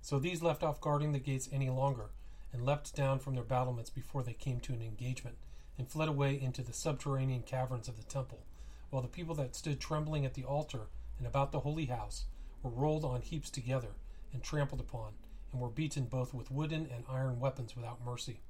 [0.00, 2.06] So these left off guarding the gates any longer,
[2.54, 5.36] and leapt down from their battlements before they came to an engagement,
[5.76, 8.40] and fled away into the subterranean caverns of the temple,
[8.88, 10.86] while the people that stood trembling at the altar
[11.18, 12.24] and about the holy house
[12.62, 13.90] were rolled on heaps together,
[14.32, 15.12] and trampled upon,
[15.52, 18.40] and were beaten both with wooden and iron weapons without mercy.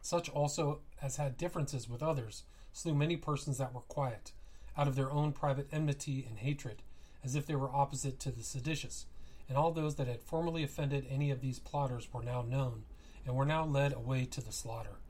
[0.00, 4.32] Such also as had differences with others slew many persons that were quiet,
[4.76, 6.82] out of their own private enmity and hatred,
[7.24, 9.06] as if they were opposite to the seditious.
[9.48, 12.84] And all those that had formerly offended any of these plotters were now known,
[13.26, 15.00] and were now led away to the slaughter.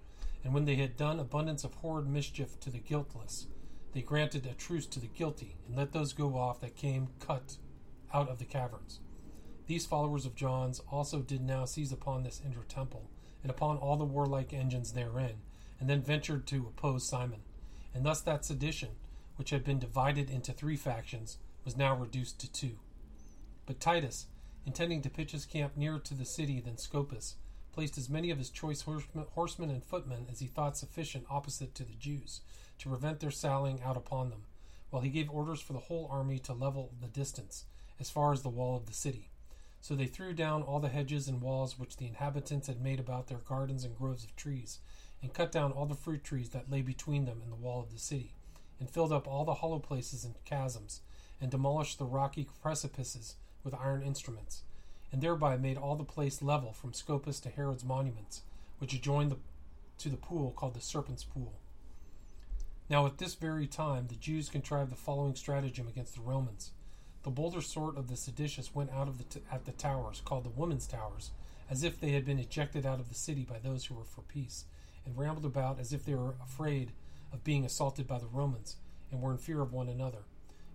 [0.42, 3.46] And when they had done abundance of horrid mischief to the guiltless,
[3.92, 7.58] they granted a truce to the guilty, and let those go off that came cut
[8.14, 9.00] out of the caverns.
[9.66, 13.10] These followers of John's also did now seize upon this inner temple,
[13.42, 15.36] and upon all the warlike engines therein,
[15.78, 17.40] and then ventured to oppose Simon.
[17.94, 18.90] And thus that sedition,
[19.36, 22.78] which had been divided into three factions, was now reduced to two.
[23.66, 24.26] But Titus,
[24.66, 27.36] intending to pitch his camp nearer to the city than Scopus,
[27.72, 31.84] placed as many of his choice horsemen and footmen as he thought sufficient opposite to
[31.84, 32.40] the Jews,
[32.78, 34.44] to prevent their sallying out upon them,
[34.90, 37.64] while he gave orders for the whole army to level the distance,
[37.98, 39.29] as far as the wall of the city.
[39.80, 43.28] So they threw down all the hedges and walls which the inhabitants had made about
[43.28, 44.78] their gardens and groves of trees,
[45.22, 47.90] and cut down all the fruit trees that lay between them and the wall of
[47.90, 48.34] the city,
[48.78, 51.00] and filled up all the hollow places and chasms,
[51.40, 54.62] and demolished the rocky precipices with iron instruments,
[55.12, 58.42] and thereby made all the place level from Scopus to Herod's monuments,
[58.78, 59.38] which adjoined the,
[59.98, 61.54] to the pool called the Serpent's Pool.
[62.88, 66.72] Now, at this very time, the Jews contrived the following stratagem against the Romans.
[67.22, 70.44] The bolder sort of the seditious went out of the t- at the towers, called
[70.44, 71.30] the women's towers,
[71.68, 74.22] as if they had been ejected out of the city by those who were for
[74.22, 74.64] peace,
[75.04, 76.92] and rambled about as if they were afraid
[77.32, 78.76] of being assaulted by the Romans,
[79.10, 80.24] and were in fear of one another.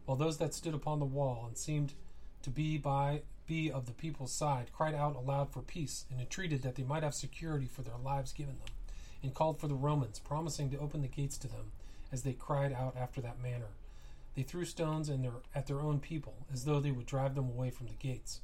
[0.05, 1.93] While those that stood upon the wall and seemed
[2.43, 6.61] to be by be of the people's side cried out aloud for peace, and entreated
[6.61, 8.73] that they might have security for their lives given them,
[9.23, 11.71] and called for the Romans, promising to open the gates to them
[12.11, 13.69] as they cried out after that manner.
[14.35, 17.69] They threw stones their, at their own people, as though they would drive them away
[17.69, 18.41] from the gates.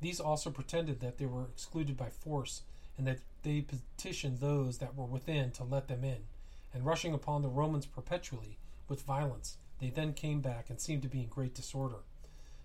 [0.00, 2.62] These also pretended that they were excluded by force,
[2.98, 6.24] and that they petitioned those that were within to let them in.
[6.72, 8.58] And rushing upon the Romans perpetually,
[8.88, 12.00] with violence, they then came back and seemed to be in great disorder.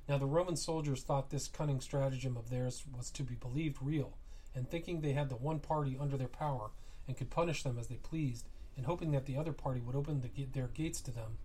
[0.08, 4.18] Now the Roman soldiers thought this cunning stratagem of theirs was to be believed real,
[4.54, 6.72] and thinking they had the one party under their power
[7.08, 10.22] and could punish them as they pleased, and hoping that the other party would open
[10.22, 11.38] the, their gates to them,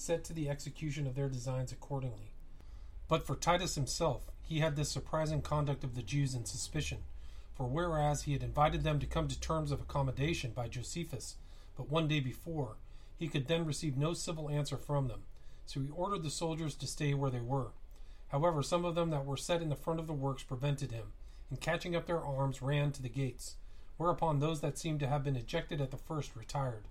[0.00, 2.32] set to the execution of their designs accordingly.
[3.08, 6.98] But for Titus himself, he had this surprising conduct of the Jews in suspicion.
[7.54, 11.36] For whereas he had invited them to come to terms of accommodation by Josephus,
[11.76, 12.76] but one day before,
[13.18, 15.24] he could then receive no civil answer from them.
[15.66, 17.72] So he ordered the soldiers to stay where they were.
[18.28, 21.12] However, some of them that were set in the front of the works prevented him,
[21.50, 23.56] and catching up their arms ran to the gates.
[23.98, 26.84] Whereupon those that seemed to have been ejected at the first retired.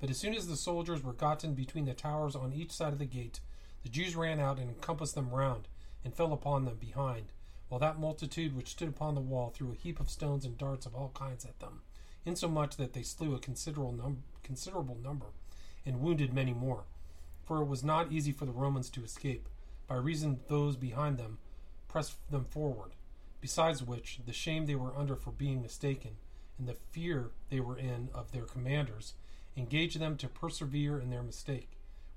[0.00, 2.98] But as soon as the soldiers were gotten between the towers on each side of
[2.98, 3.40] the gate,
[3.82, 5.68] the Jews ran out and encompassed them round,
[6.04, 7.26] and fell upon them behind,
[7.68, 10.86] while that multitude which stood upon the wall threw a heap of stones and darts
[10.86, 11.82] of all kinds at them,
[12.24, 15.26] insomuch that they slew a considerable, num- considerable number,
[15.84, 16.84] and wounded many more.
[17.44, 19.48] For it was not easy for the Romans to escape,
[19.86, 21.38] by reason those behind them
[21.88, 22.92] pressed them forward.
[23.40, 26.16] Besides which, the shame they were under for being mistaken,
[26.58, 29.14] and the fear they were in of their commanders,
[29.60, 31.68] engaged them to persevere in their mistake.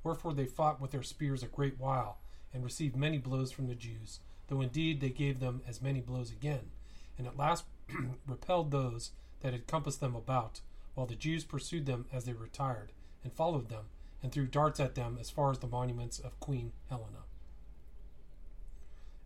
[0.01, 2.17] Wherefore they fought with their spears a great while,
[2.53, 6.31] and received many blows from the Jews, though indeed they gave them as many blows
[6.31, 6.71] again,
[7.17, 7.65] and at last
[8.27, 10.61] repelled those that had compassed them about,
[10.95, 12.91] while the Jews pursued them as they retired,
[13.23, 13.85] and followed them,
[14.21, 17.25] and threw darts at them as far as the monuments of Queen Helena.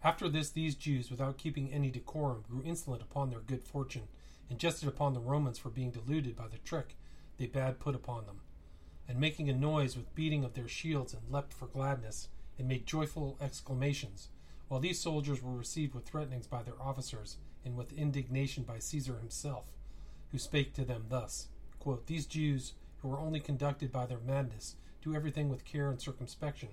[0.04, 4.08] After this, these Jews, without keeping any decorum, grew insolent upon their good fortune,
[4.50, 6.96] and jested upon the Romans for being deluded by the trick
[7.38, 8.42] they bade put upon them,
[9.08, 12.86] and making a noise with beating of their shields, and leapt for gladness, and made
[12.86, 14.30] joyful exclamations,
[14.68, 19.18] while these soldiers were received with threatenings by their officers, and with indignation by Caesar
[19.20, 19.72] himself,
[20.32, 21.48] who spake to them thus
[21.80, 26.02] quote, These Jews, who are only conducted by their madness, do everything with care and
[26.02, 26.70] circumspection.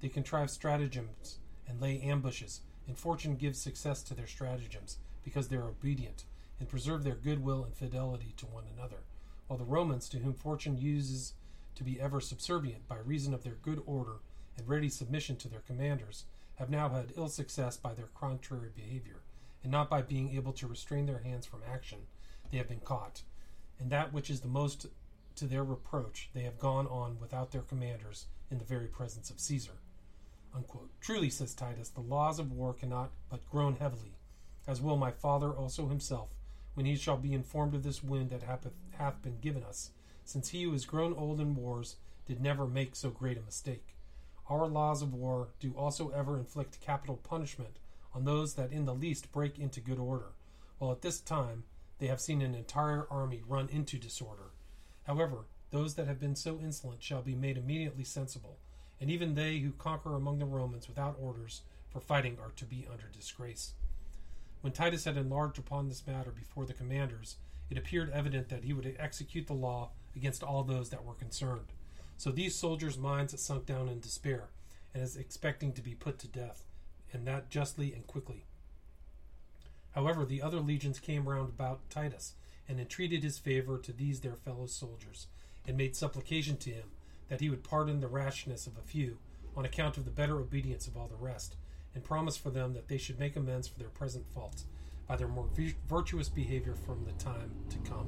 [0.00, 5.56] They contrive stratagems and lay ambushes, and fortune gives success to their stratagems, because they
[5.56, 6.24] are obedient,
[6.58, 9.04] and preserve their goodwill and fidelity to one another
[9.48, 11.34] while the Romans, to whom fortune uses
[11.74, 14.16] to be ever subservient by reason of their good order
[14.56, 16.24] and ready submission to their commanders,
[16.56, 19.22] have now had ill success by their contrary behavior,
[19.62, 21.98] and not by being able to restrain their hands from action,
[22.50, 23.22] they have been caught.
[23.80, 24.86] And that which is the most
[25.36, 29.38] to their reproach, they have gone on without their commanders in the very presence of
[29.38, 29.78] Caesar.
[30.54, 30.90] Unquote.
[31.00, 34.16] Truly, says Titus, the laws of war cannot but groan heavily,
[34.66, 36.30] as will my father also himself,
[36.74, 38.66] when he shall be informed of this wound that hath,
[38.98, 39.90] hath been given us,
[40.24, 43.94] since he who is grown old in wars did never make so great a mistake.
[44.48, 47.78] Our laws of war do also ever inflict capital punishment
[48.14, 50.32] on those that in the least break into good order,
[50.78, 51.64] while at this time
[51.98, 54.50] they have seen an entire army run into disorder.
[55.04, 58.58] However, those that have been so insolent shall be made immediately sensible,
[59.00, 62.86] and even they who conquer among the Romans without orders for fighting are to be
[62.90, 63.74] under disgrace.
[64.60, 67.36] When Titus had enlarged upon this matter before the commanders,
[67.70, 71.72] it appeared evident that he would execute the law against all those that were concerned.
[72.16, 74.48] So these soldiers' minds sunk down in despair,
[74.94, 76.64] and as expecting to be put to death,
[77.12, 78.44] and that justly and quickly.
[79.92, 82.34] However, the other legions came round about Titus,
[82.68, 85.26] and entreated his favor to these their fellow soldiers,
[85.66, 86.90] and made supplication to him
[87.28, 89.18] that he would pardon the rashness of a few,
[89.56, 91.56] on account of the better obedience of all the rest,
[91.94, 94.64] and promised for them that they should make amends for their present faults
[95.08, 95.48] by their more
[95.88, 98.06] virtuous behavior from the time to come.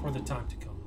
[0.00, 0.80] For the time to come.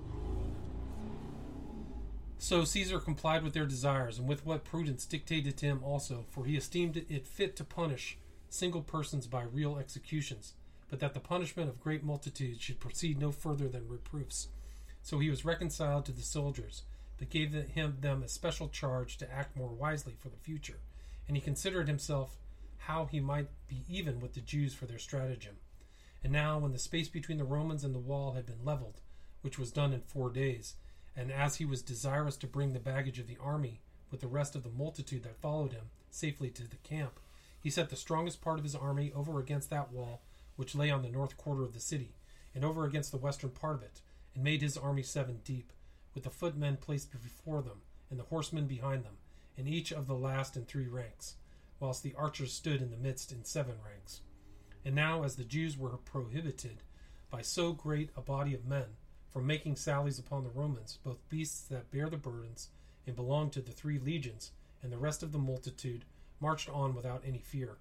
[2.40, 6.44] So Caesar complied with their desires, and with what prudence dictated to him also, for
[6.44, 8.18] he esteemed it fit to punish
[8.50, 10.54] single persons by real executions,
[10.90, 14.50] but that the punishment of great multitudes should proceed no further than reproofs.
[15.04, 16.84] So he was reconciled to the soldiers,
[17.18, 20.80] but gave him them a special charge to act more wisely for the future,
[21.28, 22.38] and he considered himself
[22.88, 25.56] how he might be even with the Jews for their stratagem.
[26.24, 29.02] And now, when the space between the Romans and the wall had been leveled,
[29.42, 30.76] which was done in four days,
[31.16, 33.82] and as he was desirous to bring the baggage of the army
[34.12, 37.20] with the rest of the multitude that followed him safely to the camp,
[37.60, 40.22] he set the strongest part of his army over against that wall
[40.56, 42.16] which lay on the north quarter of the city,
[42.54, 44.02] and over against the western part of it,
[44.36, 45.72] and made his army seven deep,
[46.14, 49.18] with the footmen placed before them, and the horsemen behind them,
[49.58, 51.36] and each of the last in three ranks,
[51.80, 54.22] whilst the archers stood in the midst in seven ranks.
[54.86, 56.84] And now, as the Jews were prohibited
[57.30, 58.86] by so great a body of men
[59.30, 62.70] from making sallies upon the Romans, both beasts that bear the burdens
[63.08, 64.52] and belong to the three legions,
[64.82, 66.06] and the rest of the multitude
[66.40, 67.78] marched on without any fear.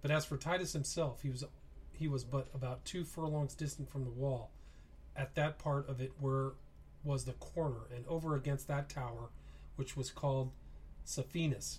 [0.00, 1.44] But as for Titus himself, he was
[1.92, 4.50] he was but about two furlongs distant from the wall,
[5.16, 6.52] at that part of it where
[7.02, 9.30] was the corner, and over against that tower,
[9.76, 10.52] which was called
[11.06, 11.78] Psephinus,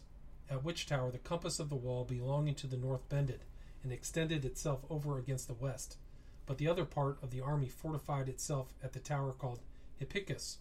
[0.49, 3.43] at which tower the compass of the wall belonging to the north bended,
[3.83, 5.97] and extended itself over against the west.
[6.45, 9.59] But the other part of the army fortified itself at the tower called
[9.99, 10.57] Hippicus,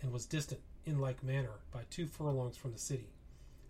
[0.00, 3.10] and was distant, in like manner, by two furlongs from the city.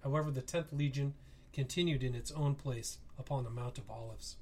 [0.02, 1.14] However, the tenth legion
[1.52, 4.36] continued in its own place upon the Mount of Olives.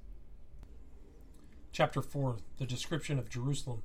[1.73, 3.83] Chapter 4 The description of Jerusalem.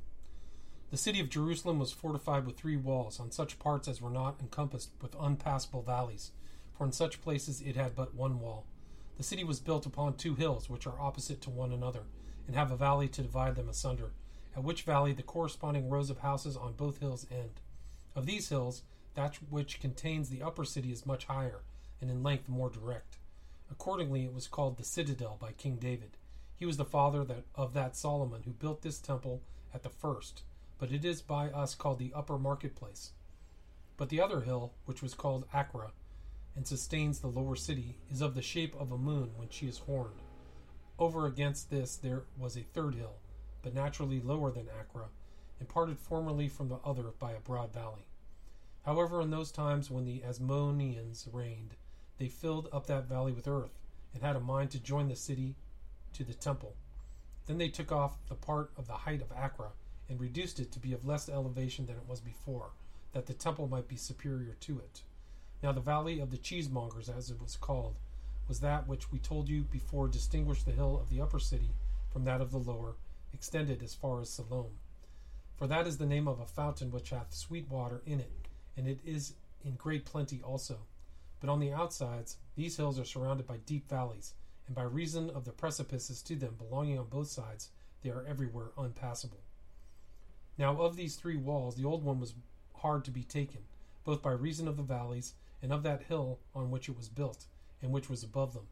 [0.92, 4.42] The city of Jerusalem was fortified with three walls, on such parts as were not
[4.42, 6.32] encompassed with unpassable valleys,
[6.82, 8.66] for in such places it had but one wall.
[9.18, 12.06] The city was built upon two hills, which are opposite to one another,
[12.48, 14.14] and have a valley to divide them asunder,
[14.56, 17.62] at which valley the corresponding rows of houses on both hills end.
[18.16, 18.82] Of these hills,
[19.14, 21.62] that which contains the upper city is much higher,
[22.02, 23.20] and in length more direct.
[23.70, 26.18] Accordingly, it was called the citadel by King David.
[26.58, 30.42] He was the father that, of that Solomon who built this temple at the first,
[30.80, 33.12] but it is by us called the upper marketplace.
[33.98, 35.92] But the other hill, which was called Acra,
[36.56, 39.80] and sustains the lower city, is of the shape of a moon when she is
[39.80, 40.22] horned.
[41.00, 43.16] Over against this there was a third hill,
[43.62, 45.06] but naturally lower than Acra,
[45.60, 48.06] and parted formerly from the other by a broad valley.
[48.86, 51.76] However, in those times when the Asmoneans reigned,
[52.18, 53.80] they filled up that valley with earth,
[54.14, 55.56] and had a mind to join the city
[56.14, 56.76] to the temple.
[57.46, 59.70] Then they took off the part of the height of Acra,
[60.10, 62.72] and reduced it to be of less elevation than it was before,
[63.14, 65.04] that the temple might be superior to it.
[65.64, 68.00] Now the valley of the cheesemongers, as it was called,
[68.48, 71.70] was that which we told you before distinguished the hill of the upper city
[72.12, 72.96] from that of the lower,
[73.32, 74.80] extended as far as Siloam.
[75.56, 78.32] For that is the name of a fountain which hath sweet water in it,
[78.76, 80.80] and it is in great plenty also.
[81.40, 84.34] But on the outsides, these hills are surrounded by deep valleys,
[84.66, 87.70] and by reason of the precipices to them belonging on both sides,
[88.02, 89.42] they are everywhere unpassable.
[90.58, 92.34] Now, of these three walls, the old one was
[92.78, 93.62] hard to be taken,
[94.04, 97.46] both by reason of the valleys and of that hill on which it was built,
[97.82, 98.68] and which was above them.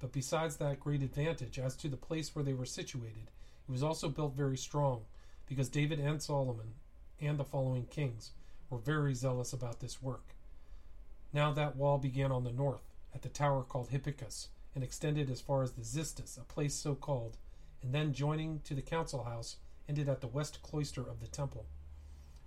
[0.00, 3.30] But besides that great advantage as to the place where they were situated,
[3.68, 5.02] it was also built very strong,
[5.48, 6.74] because David and Solomon
[7.20, 8.32] and the following kings
[8.68, 10.34] were very zealous about this work.
[11.32, 12.82] Now that wall began on the north,
[13.14, 16.94] at the tower called Hippicus, and extended as far as the Xystus, a place so
[16.94, 17.36] called,
[17.82, 19.56] and then joining to the council house,
[19.88, 21.64] ended at the west cloister of the temple.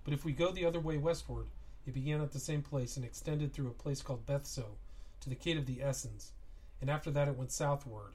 [0.04, 1.48] But if we go the other way westward,
[1.90, 4.76] it began at the same place and extended through a place called Bethso
[5.22, 6.34] to the gate of the Essens,
[6.80, 8.14] and after that it went southward,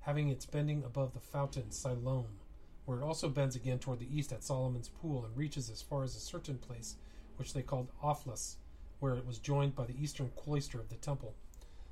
[0.00, 2.40] having its bending above the fountain Siloam,
[2.84, 6.02] where it also bends again toward the east at Solomon's pool and reaches as far
[6.02, 6.96] as a certain place
[7.36, 8.56] which they called Ophlas,
[8.98, 11.36] where it was joined by the eastern cloister of the temple.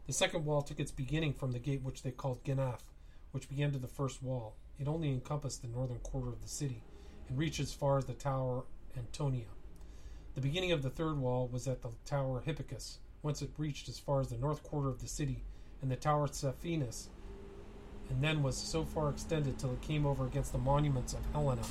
[0.08, 2.82] The second wall took its beginning from the gate which they called Gennath,
[3.30, 4.56] which began to the first wall.
[4.80, 6.82] It only encompassed the northern quarter of the city,
[7.28, 8.64] and reached as far as the tower
[8.96, 9.46] Antonia.
[10.36, 13.98] The beginning of the third wall was at the tower Hippicus, whence it reached as
[13.98, 15.42] far as the north quarter of the city,
[15.82, 17.08] and the tower Psephinus,
[18.08, 21.64] and then was so far extended till it came over against the monuments of Helena,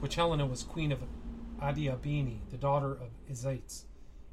[0.00, 1.02] which Helena was queen of
[1.60, 3.84] Adiabene, the daughter of Izates.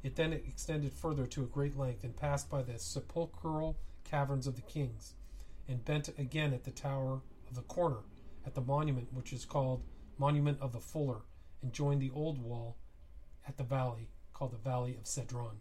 [0.02, 4.56] It then extended further to a great length, and passed by the sepulchral caverns of
[4.56, 5.12] the kings,
[5.68, 8.00] and bent again at the tower of the corner,
[8.46, 9.82] at the monument which is called
[10.16, 11.20] Monument of the Fuller,
[11.60, 12.78] and joined the old wall
[13.46, 15.60] at the valley, called the Valley of Cedron.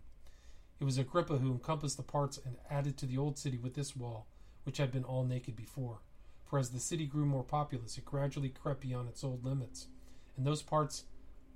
[0.79, 3.95] It was Agrippa who encompassed the parts and added to the old city with this
[3.95, 4.27] wall,
[4.63, 5.99] which had been all naked before.
[6.45, 9.87] For as the city grew more populous, it gradually crept beyond its old limits,
[10.35, 11.05] and those parts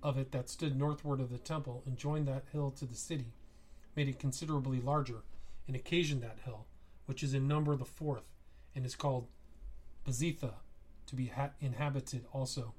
[0.04, 3.34] of it that stood northward of the temple and joined that hill to the city,
[3.96, 5.24] made it considerably larger,
[5.68, 6.66] and occasioned that hill,
[7.06, 8.24] which is in number the fourth,
[8.76, 9.28] and is called
[10.06, 10.54] Bezetha,
[11.08, 12.74] to be ha- inhabited also.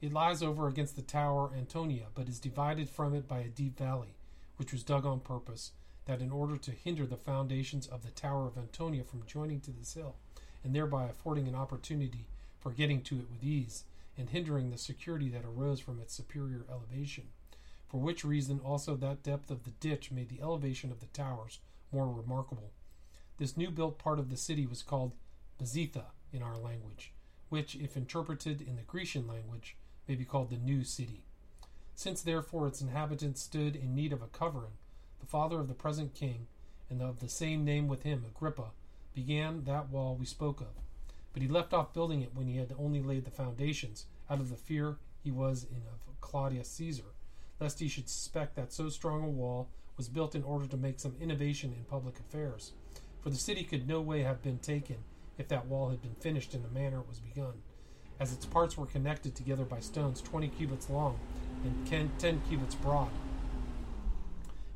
[0.00, 3.76] It lies over against the tower Antonia, but is divided from it by a deep
[3.76, 4.14] valley,
[4.56, 5.72] which was dug on purpose,
[6.04, 9.72] that in order to hinder the foundations of the tower of Antonia from joining to
[9.72, 10.14] this hill,
[10.62, 12.28] and thereby affording an opportunity
[12.60, 13.84] for getting to it with ease,
[14.16, 17.24] and hindering the security that arose from its superior elevation,
[17.88, 21.58] for which reason also that depth of the ditch made the elevation of the towers
[21.90, 22.70] more remarkable.
[23.38, 25.16] This new built part of the city was called
[25.60, 27.12] Bezetha in our language,
[27.48, 29.76] which, if interpreted in the Grecian language,
[30.08, 31.22] may be called the New City.
[31.94, 34.72] Since therefore its inhabitants stood in need of a covering,
[35.20, 36.46] the father of the present king,
[36.88, 38.70] and of the same name with him, Agrippa,
[39.14, 40.68] began that wall we spoke of.
[41.34, 44.48] But he left off building it when he had only laid the foundations, out of
[44.48, 47.12] the fear he was in of Claudius Caesar,
[47.60, 51.00] lest he should suspect that so strong a wall was built in order to make
[51.00, 52.72] some innovation in public affairs.
[53.20, 54.98] For the city could no way have been taken
[55.36, 57.62] if that wall had been finished in the manner it was begun
[58.20, 61.18] as its parts were connected together by stones 20 cubits long
[61.64, 63.10] and 10 cubits broad,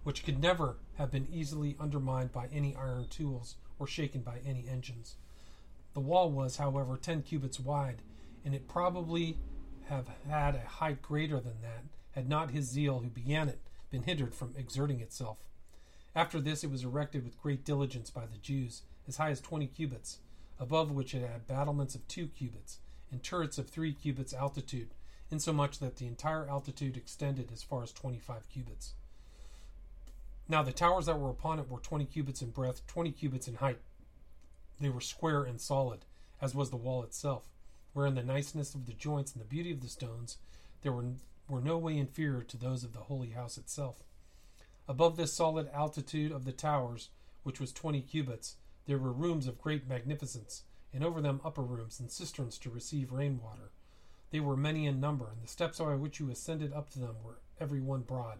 [0.04, 4.66] which could never have been easily undermined by any iron tools or shaken by any
[4.68, 5.16] engines.
[5.94, 8.02] The wall was, however, 10 cubits wide,
[8.44, 9.38] and it probably
[9.88, 13.58] have had a height greater than that had not his zeal who began it
[13.90, 15.38] been hindered from exerting itself.
[16.14, 19.66] After this, it was erected with great diligence by the Jews, as high as 20
[19.66, 20.18] cubits,
[20.58, 22.78] above which it had battlements of two cubits,
[23.12, 24.88] and turrets of three cubits altitude,
[25.30, 28.94] insomuch that the entire altitude extended as far as 25 cubits.
[30.48, 33.56] Now the towers that were upon it were 20 cubits in breadth, 20 cubits in
[33.56, 33.78] height.
[34.80, 36.04] They were square and solid,
[36.40, 37.48] as was the wall itself,
[37.92, 40.38] wherein the niceness of the joints and the beauty of the stones
[40.82, 41.04] there were,
[41.48, 44.02] were no way inferior to those of the holy house itself.
[44.88, 47.10] Above this solid altitude of the towers,
[47.44, 48.56] which was 20 cubits,
[48.86, 53.12] there were rooms of great magnificence, and over them upper rooms and cisterns to receive
[53.12, 53.70] rainwater.
[54.30, 57.16] They were many in number, and the steps by which you ascended up to them
[57.24, 58.38] were every one broad.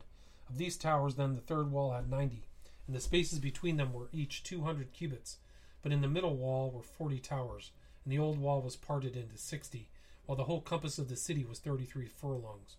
[0.49, 2.45] Of these towers, then, the third wall had ninety,
[2.87, 5.39] and the spaces between them were each two hundred cubits.
[5.83, 7.73] But in the middle wall were forty towers,
[8.05, 9.89] and the old wall was parted into sixty,
[10.27, 12.77] while the whole compass of the city was thirty three furlongs.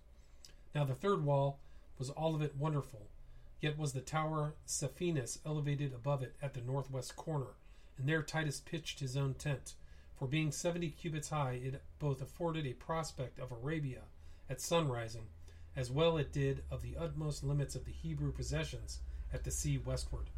[0.74, 1.60] Now the third wall
[2.00, 3.08] was all of it wonderful,
[3.62, 7.56] yet was the tower Psephinus elevated above it at the northwest corner,
[7.98, 9.76] and there Titus pitched his own tent.
[10.18, 14.02] For being seventy cubits high, it both afforded a prospect of Arabia
[14.50, 15.28] at sunrising,
[15.76, 19.00] as well it did of the utmost limits of the Hebrew possessions
[19.34, 20.30] at the sea westward.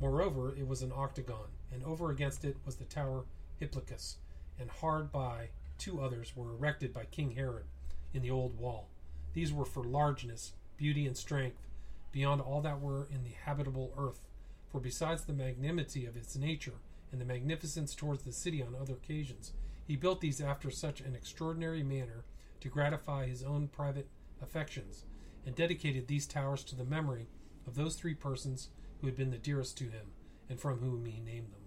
[0.00, 3.24] Moreover, it was an octagon, and over against it was the tower
[3.60, 4.16] Hippicus,
[4.58, 7.66] and hard by two others were erected by King Herod
[8.12, 8.88] in the old wall.
[9.34, 11.68] These were for largeness, beauty, and strength,
[12.10, 14.26] beyond all that were in the habitable earth,
[14.72, 16.80] for besides the magnanimity of its nature
[17.12, 19.52] and the magnificence towards the city on other occasions,
[19.86, 22.24] he built these after such an extraordinary manner
[22.60, 24.08] to gratify his own private
[24.40, 25.04] affections,
[25.44, 27.26] and dedicated these towers to the memory
[27.66, 28.68] of those three persons
[29.00, 30.12] who had been the dearest to him,
[30.48, 31.60] and from whom he named them.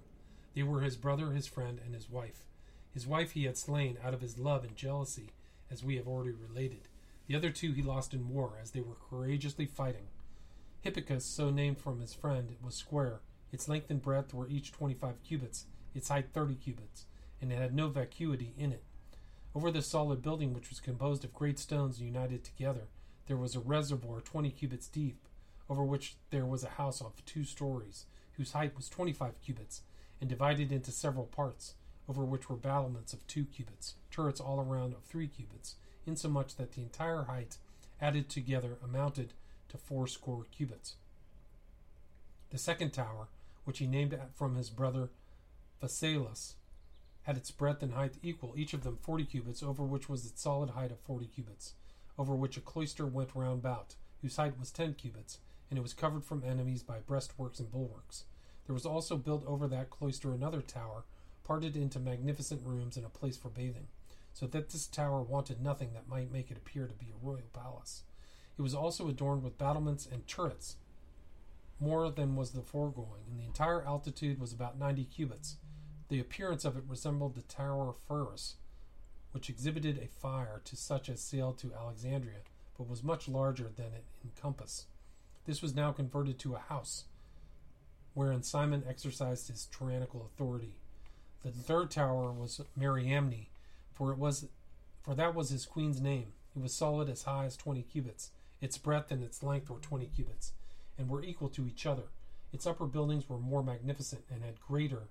[0.56, 2.46] They were his brother, his friend, and his wife.
[2.92, 5.32] His wife he had slain out of his love and jealousy,
[5.70, 6.88] as we have already related.
[7.28, 10.08] The other two he lost in war, as they were courageously fighting.
[10.86, 13.22] Hippicus, so named from his friend, was square.
[13.52, 15.66] Its length and breadth were each twenty five cubits,
[15.96, 17.06] its height thirty cubits,
[17.42, 18.84] and it had no vacuity in it.
[19.56, 22.88] Over this solid building, which was composed of great stones united together,
[23.26, 25.28] there was a reservoir twenty cubits deep,
[25.68, 29.82] over which there was a house of two stories, whose height was twenty five cubits,
[30.22, 31.74] and divided into several parts,
[32.08, 36.74] over which were battlements of two cubits, turrets all around of three cubits, insomuch that
[36.74, 37.58] the entire height
[38.00, 39.34] added together amounted
[39.76, 40.96] to fourscore cubits.
[42.52, 43.28] The second tower,
[43.66, 45.10] which he named from his brother
[45.82, 46.54] Phasaelus,
[47.24, 50.42] had its breadth and height equal, each of them forty cubits, over which was its
[50.42, 51.74] solid height of forty cubits,
[52.18, 55.94] over which a cloister went round about, whose height was ten cubits, and it was
[55.94, 58.24] covered from enemies by breastworks and bulwarks.
[58.68, 61.04] There was also built over that cloister another tower,
[61.44, 63.88] parted into magnificent rooms and a place for bathing,
[64.34, 67.50] so that this tower wanted nothing that might make it appear to be a royal
[67.54, 68.04] palace.
[68.58, 70.78] It was also adorned with battlements and turrets,
[71.80, 75.58] more than was the foregoing, and the entire altitude was about ninety cubits.
[76.08, 78.56] The appearance of it resembled the Tower of Pharos,
[79.32, 82.40] which exhibited a fire to such as sailed to Alexandria,
[82.78, 84.86] but was much larger than it in compass.
[85.46, 87.06] This was now converted to a house,
[88.14, 90.76] wherein Simon exercised his tyrannical authority.
[91.44, 93.48] The third tower was Mariamne,
[93.94, 94.48] for it was
[95.04, 96.28] for that was his queen's name.
[96.56, 98.32] It was solid as high as twenty cubits,
[98.62, 100.54] its breadth and its length were twenty cubits,
[100.98, 102.10] and were equal to each other.
[102.54, 105.10] Its upper buildings were more magnificent and had greater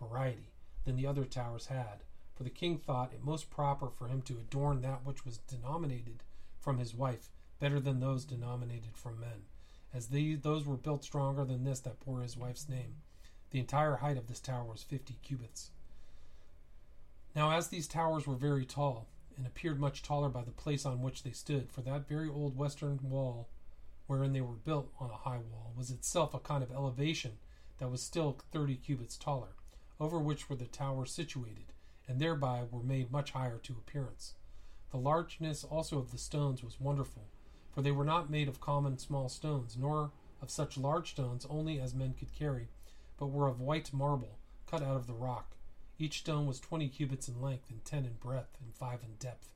[0.00, 0.52] variety.
[0.86, 4.38] than the other towers had, for the king thought it most proper for him to
[4.38, 6.22] adorn that which was denominated
[6.58, 7.28] from his wife
[7.60, 9.44] better than those denominated from men,
[9.92, 12.96] as these, those were built stronger than this that bore his wife's name.
[13.50, 15.70] The entire height of this tower was fifty cubits.
[17.34, 19.06] Now, as these towers were very tall,
[19.36, 22.56] and appeared much taller by the place on which they stood, for that very old
[22.56, 23.48] western wall
[24.06, 27.32] wherein they were built on a high wall was itself a kind of elevation
[27.78, 29.56] that was still thirty cubits taller,
[30.00, 31.72] over which were the towers situated,
[32.08, 34.34] and thereby were made much higher to appearance.
[34.90, 37.24] The largeness also of the stones was wonderful,
[37.72, 41.80] for they were not made of common small stones, nor of such large stones only
[41.80, 42.68] as men could carry,
[43.18, 45.55] but were of white marble, cut out of the rock.
[45.98, 49.54] Each stone was twenty cubits in length, and ten in breadth, and five in depth.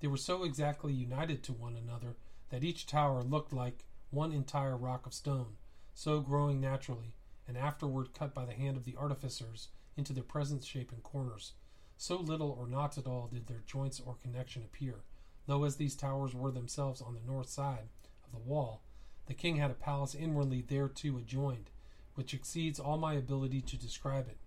[0.00, 2.16] They were so exactly united to one another
[2.50, 5.56] that each tower looked like one entire rock of stone,
[5.94, 7.14] so growing naturally,
[7.46, 11.52] and afterward cut by the hand of the artificers into their present shape and corners.
[11.96, 15.04] So little or not at all did their joints or connection appear,
[15.46, 17.88] though as these towers were themselves on the north side
[18.24, 18.82] of the wall,
[19.26, 21.70] the king had a palace inwardly thereto adjoined,
[22.16, 24.38] which exceeds all my ability to describe it,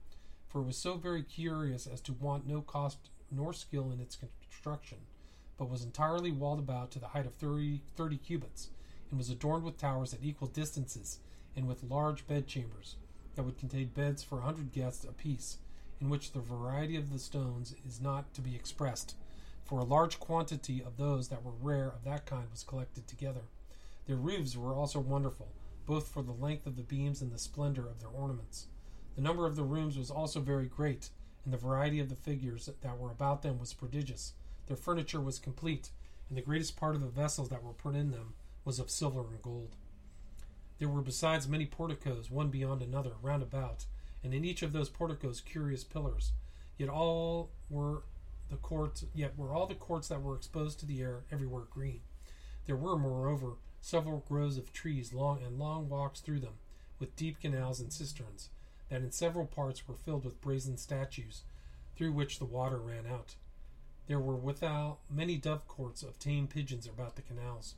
[0.47, 4.15] for it was so very curious as to want no cost nor skill in its
[4.15, 4.99] construction,
[5.57, 8.69] but was entirely walled about to the height of 30, 30 cubits,
[9.09, 11.19] and was adorned with towers at equal distances,
[11.55, 12.95] and with large bedchambers
[13.35, 15.57] that would contain beds for a hundred guests apiece,
[15.99, 19.15] in which the variety of the stones is not to be expressed,
[19.63, 23.41] for a large quantity of those that were rare of that kind was collected together.
[24.05, 25.47] Their roofs were also wonderful,
[25.85, 28.67] both for the length of the beams and the splendor of their ornaments.
[29.15, 31.09] The number of the rooms was also very great,
[31.43, 34.33] and the variety of the figures that were about them was prodigious.
[34.67, 35.91] Their furniture was complete,
[36.27, 38.33] and the greatest part of the vessels that were put in them
[38.65, 39.75] was of silver and gold.
[40.79, 43.85] There were besides many porticos, one beyond another, round about,
[44.23, 46.33] and in each of those porticos curious pillars.
[46.77, 48.03] Yet all were
[48.49, 52.01] the courts yet were all the courts that were exposed to the air everywhere green.
[52.65, 56.55] There were, moreover, several groves of trees long and long walks through them,
[56.99, 58.49] with deep canals and cisterns,
[58.89, 61.43] that in several parts were filled with brazen statues,
[61.95, 63.35] through which the water ran out.
[64.07, 67.75] There were without many dove courts of tame pigeons about the canals.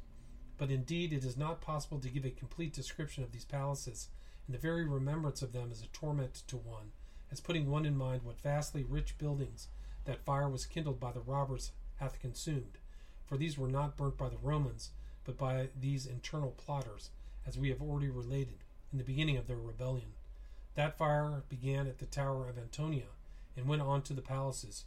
[0.58, 4.10] But indeed, it is not possible to give a complete description of these palaces,
[4.46, 6.92] and the very remembrance of them is a torment to one,
[7.32, 9.68] as putting one in mind what vastly rich buildings
[10.06, 12.78] that fire was kindled by the robbers hath consumed.
[13.26, 14.92] For these were not burnt by the Romans,
[15.26, 17.12] but by these internal plotters,
[17.46, 20.14] as we have already related, in the beginning of their rebellion.
[20.78, 23.08] That fire began at the tower of Antonia,
[23.56, 24.86] and went on to the palaces,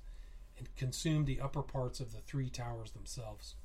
[0.56, 3.56] and consumed the upper parts of the three towers themselves.